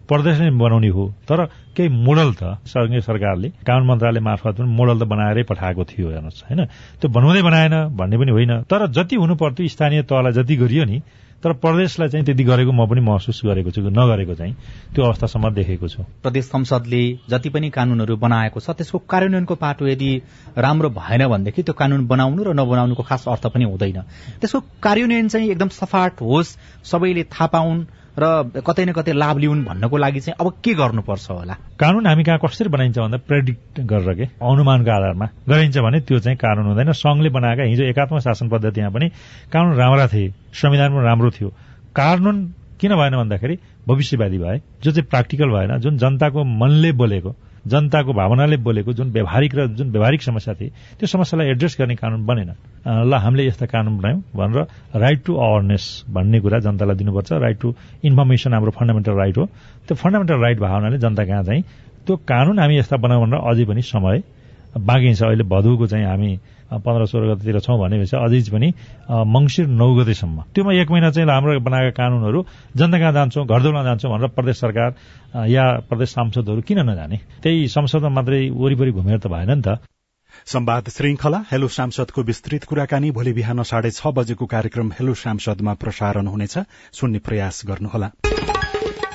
प्रदेश 0.08 0.40
नै 0.40 0.50
बनाउने 0.56 0.88
हो। 0.88 1.04
तर 1.28 1.44
केही 1.76 1.88
मोडल 1.88 2.32
त 2.32 2.42
संघीय 2.64 3.00
सरकारले 3.04 3.48
कानून 3.60 3.86
मन्त्रालय 3.86 4.20
मार्फत 4.24 4.56
पनि 4.56 4.70
मोडल 4.72 4.96
त 4.98 5.04
बनाएरै 5.04 5.42
पठाएको 5.44 5.84
थियो 5.84 6.08
हेर्नुहोस् 6.08 6.44
होइन? 6.48 6.60
त्यो 7.00 7.08
बनाउँदै 7.12 7.42
बनाएन 7.44 7.74
भन्ने 7.92 8.16
पनि 8.16 8.32
होइन। 8.32 8.52
तर 8.64 8.86
जति 8.88 9.16
हुनु 9.20 9.34
पर्थ्यो 9.36 9.68
स्थानीय 9.68 10.02
तहलाई 10.08 10.32
जति 10.32 10.56
गरियो 10.56 10.84
नि 10.84 10.98
तर 11.44 11.52
प्रदेशलाई 11.54 12.08
चाहिँ 12.08 12.24
त्यति 12.26 12.44
गरेको 12.44 12.72
म 12.72 12.86
पनि 12.90 13.00
महसुस 13.00 13.40
गरेको 13.46 13.70
छु 13.70 13.80
नगरेको 13.80 14.34
चाहिँ 14.34 14.54
त्यो 14.94 15.04
अवस्थासम्म 15.04 15.50
देखेको 15.54 15.88
छु। 15.88 16.02
प्रदेश 16.22 16.44
संसदले 16.44 17.02
जति 17.30 17.48
पनि 17.54 17.70
कानूनहरू 17.70 18.16
बनाएको 18.16 18.60
छ 18.60 18.74
त्यसको 18.74 18.98
कार्यान्वयनको 19.06 19.54
पाटो 19.54 19.86
यदि 19.86 20.10
राम्रो 20.58 20.88
भएन 20.90 21.26
भनेदेखि 21.28 21.62
त्यो 21.62 21.74
कानून 21.78 22.06
बनाउनु 22.06 22.42
र 22.42 22.54
नबनाउनुको 22.58 23.02
खास 23.02 23.28
अर्थ 23.28 23.46
पनि 23.54 23.64
हुँदैन। 23.70 24.02
त्यसको 24.42 24.60
कार्यान्वयन 24.82 25.28
चाहिँ 25.28 25.50
एकदम 25.50 25.68
सफाट 25.78 26.20
होस् 26.20 26.56
सबैले 26.82 27.22
थाहा 27.30 27.46
पाउन् 27.54 27.86
र 28.18 28.60
कतै 28.66 28.84
न 28.84 28.92
कतै 28.98 29.12
लाभ 29.14 29.36
लिउन् 29.38 29.64
भन्नको 29.64 29.96
लागि 29.96 30.20
चाहिँ 30.20 30.36
अब 30.40 30.46
के 30.64 30.74
गर्नुपर्छ 30.74 31.30
होला? 31.30 31.54
कानून 31.78 32.06
हामी 32.06 32.22
कहाँ 32.26 32.38
कसरी 32.42 32.68
बनाइन्छ 32.68 32.98
भन्दा 32.98 33.18
प्रेडिक्ट 33.30 33.80
गरेर 33.86 34.14
के? 34.18 34.24
अनुमानको 34.42 34.90
आधारमा 34.90 35.26
गरिन्छ 35.48 35.78
भने 35.78 35.98
त्यो 36.02 36.18
चाहिँ 36.18 36.38
कानून 36.38 36.66
हुँदैन। 36.66 36.92
संघले 36.92 37.30
बनाएका 37.30 37.62
हिजो 37.62 37.84
एकात्मक 37.94 38.20
शासन 38.26 38.48
पद्धतिमा 38.48 38.90
पनि 38.90 39.06
कानून 39.54 39.74
राम्रा 39.78 40.06
थिए। 40.10 40.34
संविधान 40.50 40.88
पनि 40.94 41.04
राम्रो 41.06 41.30
थियो। 41.30 41.48
कानून 41.94 42.36
किन 42.80 42.92
भएन 42.94 43.14
भन्दाखेरि 43.16 43.54
भविष्यवादी 43.88 44.38
भए 44.38 44.58
जो 44.82 44.90
चाहिँ 44.90 45.06
प्र्याक्टिकल 45.10 45.48
भएन 45.50 45.78
जुन 45.78 45.96
जनताको 45.98 46.44
मनले 46.44 46.92
बोलेको 46.92 47.30
जनताको 47.68 48.12
भावनाले 48.12 48.56
बोलेको 48.64 48.92
जुन 48.92 49.10
व्यावहारिक 49.12 49.54
र 49.54 49.66
जुन 49.78 49.90
व्यावहारिक 49.90 50.22
समस्या 50.22 50.54
थिए 50.54 50.70
त्यो 50.98 51.06
समस्यालाई 51.06 51.46
एड्रेस 51.52 51.76
गर्ने 51.80 51.94
कानून 51.94 52.26
बनेन। 52.26 52.50
ल 52.86 53.12
हामीले 53.14 53.46
यस्ता 53.46 53.66
कानून 53.66 53.96
बनायौँ 53.98 54.20
भनेर 54.36 55.00
राइट 55.00 55.20
टु 55.26 55.32
अवेरनेस 55.36 55.84
भन्ने 56.08 56.40
कुरा 56.40 56.58
जनतालाई 56.66 56.96
दिनुपर्छ। 56.96 57.32
राइट 57.32 57.58
टु 57.60 57.74
इन्फर्मेसन 58.04 58.52
हाम्रो 58.54 58.70
फन्डामेन्टल 58.78 59.14
राइट 59.18 59.36
हो। 59.38 59.44
त्यो 59.86 59.94
फन्डामेन्टल 59.94 60.38
राइट 60.42 60.58
भावनाले 60.58 60.98
जनता 60.98 61.24
कहाँ 61.24 61.42
चाहिँ 61.44 61.62
त्यो 62.06 62.16
कानून 62.24 62.58
हामी 62.58 62.78
यस्ता 62.78 62.96
बनाउँ 62.96 63.22
भनेर 63.24 63.40
अझै 63.40 63.64
पनि 63.68 63.82
समय 63.82 64.22
बाँकी 64.78 65.14
छ। 65.14 65.22
अहिले 65.22 65.44
भदौको 65.44 65.86
चाहिँ 65.86 66.06
हामी 66.06 66.30
पन्ध्र 66.68 67.06
सोह्र 67.06 67.34
गतेतिर 67.34 67.58
छौँ 67.64 67.78
भनेपछि 67.80 68.16
अझै 68.16 68.40
पनि 68.52 68.68
मङ्सिर 69.08 69.66
नौ 69.72 69.88
गतेसम्म। 69.96 70.38
त्योमा 70.54 70.72
एक 70.72 70.90
महिना 70.90 71.10
चाहिँ 71.10 71.28
हाम्रो 71.28 71.60
बनाएका 71.60 71.92
कानूनहरू 71.96 72.44
जनता 72.76 72.98
कहाँ 72.98 73.12
जान्छौँ 73.12 73.46
घरदौला 73.46 73.82
जान्छौँ 73.84 74.10
भनेर 74.12 74.28
प्रदेश 74.36 74.56
सरकार 74.60 74.90
या 75.48 75.64
प्रदेश 75.88 76.08
सांसदहरू 76.08 76.60
किन 76.68 76.78
नजाने? 76.90 77.16
त्यही 77.42 77.68
संसदमा 77.68 78.08
मात्रै 78.08 78.40
वरिपरि 78.52 78.92
घुमेर 78.92 79.18
त 79.18 79.26
भएन 79.26 79.50
नि 79.50 79.62
त। 79.64 79.80
संवाद 80.46 80.88
श्रृंखला 80.88 81.38
हेलो 81.50 81.68
सांसदको 81.68 82.22
विस्तृत 82.22 82.64
कुराकानी 82.68 83.10
भोलि 83.10 83.32
बिहान 83.32 83.62
साढे 83.64 83.90
छ 83.90 84.12
बजेको 84.12 84.46
कार्यक्रम 84.46 84.92
हेलो 84.92 85.14
सांसदमा 85.24 85.72
प्रसारण 85.82 86.26
हुनेछ। 86.28 86.58
सुन्ने 86.92 87.18
प्रयास 87.24 87.62
गर्नुहोला। 87.68 88.37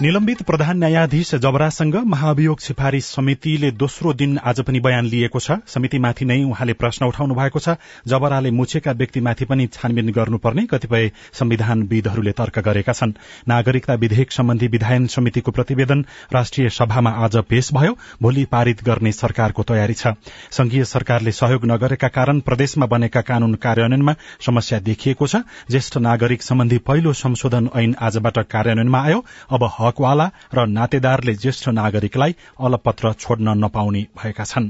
निलम्बित 0.01 0.41
प्रधान 0.41 0.77
न्यायाधीश 0.77 1.33
जबरासँग 1.35 1.95
महाभियोग 2.05 2.59
सिफारिश 2.59 3.05
समितिले 3.05 3.69
दोस्रो 3.71 4.13
दिन 4.13 4.37
आज 4.43 4.59
पनि 4.59 4.79
बयान 4.79 5.05
लिएको 5.05 5.39
छ। 5.39 5.57
समितिमाथि 5.67 6.25
नै 6.25 6.37
उहाँले 6.43 6.73
प्रश्न 6.73 7.05
उठाउनु 7.05 7.35
भएको 7.35 7.59
छ। 7.59 7.75
जबराले 8.07 8.51
मुछेका 8.51 8.91
व्यक्तिमाथि 8.91 9.45
पनि 9.45 9.67
छानबिन 9.67 10.09
गर्नुपर्ने 10.11 10.65
कतिपय 10.65 11.11
संविधानविदहरूले 11.33 12.31
तर्क 12.31 12.59
गरेका 12.59 12.93
छन्। 12.93 13.13
नागरिकता 13.47 13.93
विधेयक 13.93 14.31
सम्बन्धी 14.31 14.67
विधायन 14.67 15.05
समितिको 15.07 15.51
प्रतिवेदन 15.51 16.05
राष्ट्रिय 16.33 16.69
सभामा 16.69 17.11
आज 17.25 17.37
पेश 17.45 17.69
भयो। 17.73 17.93
भोलि 18.21 18.45
पारित 18.45 18.83
गर्ने 18.83 19.11
सरकारको 19.11 19.63
तयारी 19.63 19.93
छ। 19.93 20.17
संघीय 20.51 20.83
सरकारले 20.85 21.31
सहयोग 21.31 21.65
नगरेका 21.65 22.07
कारण 22.09 22.39
प्रदेशमा 22.39 22.85
बनेका 22.87 23.21
कानून 23.21 23.53
कार्यान्वयनमा 23.61 24.15
समस्या 24.41 24.79
देखिएको 24.81 25.27
छ। 25.27 25.45
ज्येष्ठ 25.69 25.97
नागरिक 26.01 26.41
सम्बन्धी 26.41 26.77
पहिलो 26.81 27.13
संशोधन 27.13 27.69
ऐन 27.75 27.95
आजबाट 28.01 28.37
कार्यान्वयनमा 28.49 29.03
आयो। 29.03 29.23
अब 29.51 29.69
हकवाला 29.83 30.29
र 30.53 30.65
नातेदारले 30.67 31.33
ज्येष्ठ 31.35 31.69
नागरिकलाई 31.69 32.35
अलपत्र 32.59 33.13
छोड्न 33.13 33.57
नपाउने 33.57 34.05
भएका 34.23 34.43
छन्। 34.43 34.69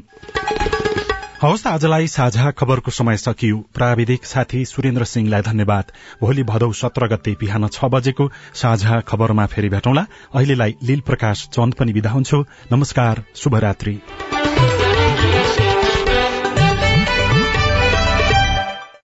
हवस् 1.42 1.68
आजलाई 1.68 2.08
साझा 2.08 2.52
खबरको 2.52 2.92
समय 2.92 3.18
सकियो। 3.18 3.58
प्राविधिक 3.74 4.26
साथी 4.26 4.66
सुरेन्द्र 4.66 5.04
सिंहलाई 5.04 5.42
धन्यवाद। 5.42 5.92
भोलि 6.22 6.44
भदौ 6.44 6.72
सत्र 6.72 7.08
गते 7.08 7.36
बिहान 7.40 7.68
छ 7.68 7.86
बजेको 7.86 8.30
साझा 8.54 9.00
खबरमा 9.00 9.46
फेरि 9.46 9.70
भेटौँला। 9.70 10.06
अहिलेलाई 10.36 10.76
लील 10.84 11.02
प्रकाश 11.02 11.48
चन्द 11.54 11.74
पनि 11.74 11.92
विदा 11.92 12.10
हुन्छु। 12.10 12.46
नमस्कार 12.72 13.24
शुभरात्री। 13.36 14.00